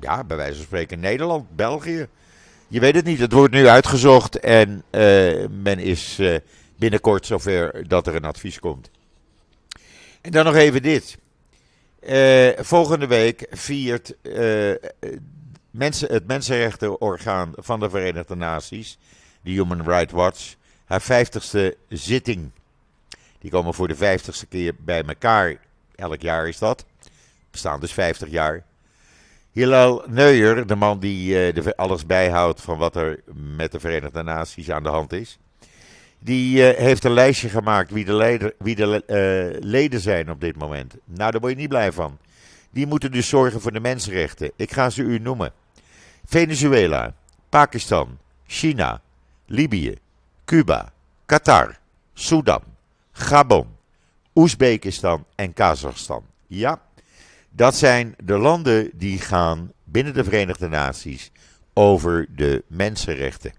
ja, 0.00 0.24
bij 0.26 0.36
wijze 0.36 0.54
van 0.54 0.64
spreken 0.64 1.00
Nederland, 1.00 1.56
België. 1.56 2.08
Je 2.68 2.80
weet 2.80 2.94
het 2.94 3.04
niet, 3.04 3.18
het 3.18 3.32
wordt 3.32 3.54
nu 3.54 3.68
uitgezocht 3.68 4.38
en 4.38 4.82
men 5.62 5.78
is 5.78 6.20
binnenkort 6.76 7.26
zover 7.26 7.88
dat 7.88 8.06
er 8.06 8.14
een 8.14 8.24
advies 8.24 8.58
komt. 8.58 8.90
En 10.20 10.30
dan 10.30 10.44
nog 10.44 10.54
even 10.54 10.82
dit. 10.82 11.18
Volgende 12.56 13.06
week 13.06 13.46
viert 13.50 14.14
het 15.78 16.26
mensenrechtenorgaan 16.26 17.52
van 17.56 17.80
de 17.80 17.90
Verenigde 17.90 18.34
Naties, 18.34 18.98
de 19.42 19.50
Human 19.50 19.82
Rights 19.82 20.12
Watch, 20.12 20.54
haar 20.84 21.00
vijftigste 21.00 21.76
zitting. 21.88 22.50
Die 23.38 23.50
komen 23.50 23.74
voor 23.74 23.88
de 23.88 23.96
vijftigste 23.96 24.46
keer 24.46 24.74
bij 24.78 25.02
elkaar. 25.02 25.56
Elk 25.94 26.20
jaar 26.20 26.48
is 26.48 26.58
dat. 26.58 26.84
Bestaan 27.50 27.80
dus 27.80 27.92
50 27.92 28.30
jaar. 28.30 28.64
Hillel 29.52 30.04
Neuer, 30.06 30.66
de 30.66 30.74
man 30.74 30.98
die 30.98 31.52
uh, 31.54 31.66
alles 31.76 32.06
bijhoudt 32.06 32.60
van 32.60 32.78
wat 32.78 32.96
er 32.96 33.20
met 33.56 33.72
de 33.72 33.80
Verenigde 33.80 34.22
Naties 34.22 34.70
aan 34.70 34.82
de 34.82 34.88
hand 34.88 35.12
is. 35.12 35.38
Die 36.18 36.58
uh, 36.58 36.78
heeft 36.78 37.04
een 37.04 37.12
lijstje 37.12 37.48
gemaakt 37.48 37.90
wie 37.90 38.04
de, 38.04 38.12
leider, 38.12 38.54
wie 38.58 38.74
de 38.74 39.02
uh, 39.06 39.60
leden 39.70 40.00
zijn 40.00 40.30
op 40.30 40.40
dit 40.40 40.56
moment. 40.56 40.94
Nou, 41.04 41.30
daar 41.30 41.40
word 41.40 41.52
je 41.52 41.58
niet 41.58 41.68
blij 41.68 41.92
van. 41.92 42.18
Die 42.70 42.86
moeten 42.86 43.12
dus 43.12 43.28
zorgen 43.28 43.60
voor 43.60 43.72
de 43.72 43.80
mensenrechten. 43.80 44.50
Ik 44.56 44.72
ga 44.72 44.90
ze 44.90 45.02
u 45.02 45.18
noemen: 45.18 45.52
Venezuela, 46.30 47.14
Pakistan, 47.48 48.18
China, 48.46 49.00
Libië, 49.46 49.98
Cuba, 50.44 50.92
Qatar, 51.26 51.78
Sudan, 52.14 52.62
Gabon, 53.12 53.66
Oezbekistan 54.34 55.24
en 55.34 55.52
Kazachstan. 55.52 56.24
Ja, 56.46 56.82
dat 57.50 57.76
zijn 57.76 58.14
de 58.24 58.38
landen 58.38 58.90
die 58.94 59.18
gaan 59.18 59.72
binnen 59.84 60.14
de 60.14 60.24
Verenigde 60.24 60.68
Naties 60.68 61.30
over 61.72 62.26
de 62.36 62.64
mensenrechten. 62.66 63.52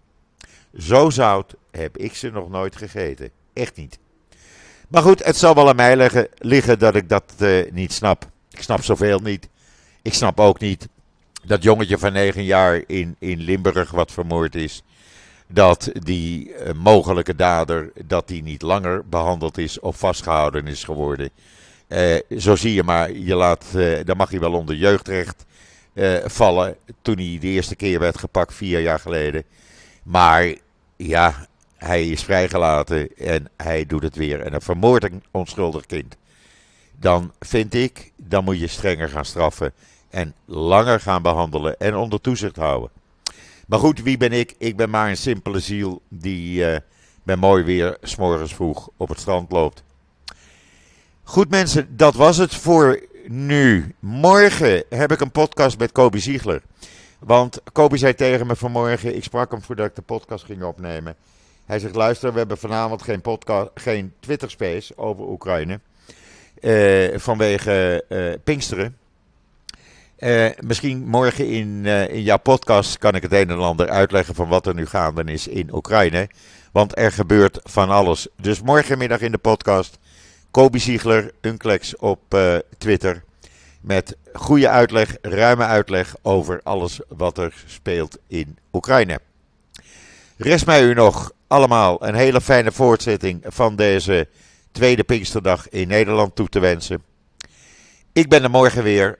Zo 0.77 1.09
zout 1.09 1.55
heb 1.71 1.97
ik 1.97 2.15
ze 2.15 2.29
nog 2.29 2.49
nooit 2.49 2.75
gegeten. 2.75 3.29
Echt 3.53 3.75
niet. 3.75 3.99
Maar 4.87 5.01
goed, 5.01 5.23
het 5.23 5.37
zal 5.37 5.55
wel 5.55 5.69
aan 5.69 5.75
mij 5.75 6.27
liggen, 6.37 6.79
dat 6.79 6.95
ik 6.95 7.09
dat 7.09 7.33
uh, 7.39 7.71
niet 7.71 7.93
snap. 7.93 8.29
Ik 8.49 8.61
snap 8.61 8.83
zoveel 8.83 9.19
niet. 9.19 9.49
Ik 10.01 10.13
snap 10.13 10.39
ook 10.39 10.59
niet 10.59 10.87
dat 11.43 11.63
jongetje 11.63 11.97
van 11.97 12.13
9 12.13 12.43
jaar 12.43 12.81
in, 12.87 13.15
in 13.19 13.39
Limburg 13.39 13.91
wat 13.91 14.11
vermoord 14.11 14.55
is. 14.55 14.83
Dat 15.47 15.91
die 15.93 16.47
uh, 16.47 16.73
mogelijke 16.73 17.35
dader, 17.35 17.91
dat 18.05 18.27
die 18.27 18.43
niet 18.43 18.61
langer 18.61 19.03
behandeld 19.09 19.57
is 19.57 19.79
of 19.79 19.97
vastgehouden 19.97 20.67
is 20.67 20.83
geworden. 20.83 21.29
Uh, 21.87 22.15
zo 22.37 22.55
zie 22.55 22.73
je 22.73 22.83
maar, 22.83 23.11
je 23.11 23.35
laat, 23.35 23.65
dan 24.05 24.17
mag 24.17 24.29
hij 24.29 24.39
wel 24.39 24.53
onder 24.53 24.75
jeugdrecht 24.75 25.45
vallen. 26.25 26.75
Toen 27.01 27.15
hij 27.15 27.37
de 27.41 27.47
eerste 27.47 27.75
keer 27.75 27.99
werd 27.99 28.17
gepakt, 28.17 28.53
vier 28.53 28.79
jaar 28.79 28.99
geleden. 28.99 29.43
Maar 30.03 30.55
ja, 30.95 31.47
hij 31.77 32.07
is 32.07 32.23
vrijgelaten 32.23 33.17
en 33.17 33.49
hij 33.57 33.85
doet 33.85 34.03
het 34.03 34.15
weer. 34.15 34.41
En 34.41 34.53
een 34.53 34.61
vermoord 34.61 35.03
een 35.03 35.23
onschuldig 35.31 35.85
kind. 35.85 36.15
Dan 36.99 37.33
vind 37.39 37.73
ik, 37.73 38.11
dan 38.15 38.43
moet 38.43 38.59
je 38.59 38.67
strenger 38.67 39.09
gaan 39.09 39.25
straffen. 39.25 39.73
En 40.11 40.35
langer 40.45 40.99
gaan 40.99 41.21
behandelen 41.21 41.79
en 41.79 41.95
onder 41.95 42.21
toezicht 42.21 42.55
houden. 42.55 42.89
Maar 43.67 43.79
goed, 43.79 44.01
wie 44.01 44.17
ben 44.17 44.31
ik? 44.31 44.55
Ik 44.57 44.75
ben 44.75 44.89
maar 44.89 45.09
een 45.09 45.17
simpele 45.17 45.59
ziel 45.59 46.01
die 46.09 46.71
uh, 46.71 46.77
bij 47.23 47.35
mooi 47.35 47.63
weer 47.63 47.97
s'morgens 48.01 48.53
vroeg 48.55 48.89
op 48.97 49.09
het 49.09 49.19
strand 49.19 49.51
loopt. 49.51 49.83
Goed 51.23 51.49
mensen, 51.49 51.97
dat 51.97 52.15
was 52.15 52.37
het 52.37 52.55
voor 52.55 52.99
nu. 53.27 53.95
Morgen 53.99 54.83
heb 54.89 55.11
ik 55.11 55.19
een 55.19 55.31
podcast 55.31 55.77
met 55.77 55.91
Kobe 55.91 56.19
Ziegler. 56.19 56.61
Want 57.19 57.61
Kobe 57.71 57.97
zei 57.97 58.15
tegen 58.15 58.47
me 58.47 58.55
vanmorgen, 58.55 59.15
ik 59.15 59.23
sprak 59.23 59.51
hem 59.51 59.61
voordat 59.61 59.85
ik 59.85 59.95
de 59.95 60.01
podcast 60.01 60.45
ging 60.45 60.63
opnemen. 60.63 61.15
Hij 61.65 61.79
zegt, 61.79 61.95
luister, 61.95 62.31
we 62.31 62.37
hebben 62.37 62.57
vanavond 62.57 63.01
geen, 63.01 63.21
podcast, 63.21 63.69
geen 63.75 64.13
Twitter 64.19 64.49
Space 64.49 64.97
over 64.97 65.27
Oekraïne. 65.27 65.79
Uh, 66.61 67.17
vanwege 67.17 68.03
uh, 68.09 68.33
Pinksteren. 68.43 68.97
Uh, 70.23 70.49
misschien 70.59 71.07
morgen 71.07 71.47
in, 71.47 71.85
in 71.85 72.21
jouw 72.21 72.37
podcast 72.37 72.97
kan 72.97 73.15
ik 73.15 73.21
het 73.21 73.31
een 73.31 73.49
en 73.49 73.59
ander 73.59 73.89
uitleggen 73.89 74.35
van 74.35 74.47
wat 74.47 74.67
er 74.67 74.73
nu 74.73 74.85
gaande 74.85 75.23
is 75.23 75.47
in 75.47 75.73
Oekraïne. 75.73 76.29
Want 76.71 76.97
er 76.97 77.11
gebeurt 77.11 77.59
van 77.63 77.89
alles. 77.89 78.27
Dus 78.41 78.61
morgenmiddag 78.61 79.21
in 79.21 79.31
de 79.31 79.37
podcast. 79.37 79.99
Kobe 80.51 80.77
Ziegler, 80.77 81.31
Unclex 81.41 81.95
op 81.97 82.37
Twitter. 82.77 83.23
Met 83.81 84.17
goede 84.33 84.69
uitleg, 84.69 85.17
ruime 85.21 85.63
uitleg 85.63 86.15
over 86.21 86.59
alles 86.63 86.99
wat 87.07 87.37
er 87.37 87.63
speelt 87.65 88.17
in 88.27 88.57
Oekraïne. 88.73 89.19
Rest 90.37 90.65
mij 90.65 90.83
u 90.83 90.93
nog 90.93 91.31
allemaal 91.47 92.07
een 92.07 92.15
hele 92.15 92.41
fijne 92.41 92.71
voortzetting 92.71 93.43
van 93.47 93.75
deze 93.75 94.27
tweede 94.71 95.03
Pinksterdag 95.03 95.69
in 95.69 95.87
Nederland 95.87 96.35
toe 96.35 96.49
te 96.49 96.59
wensen. 96.59 97.03
Ik 98.13 98.29
ben 98.29 98.43
er 98.43 98.49
morgen 98.49 98.83
weer 98.83 99.19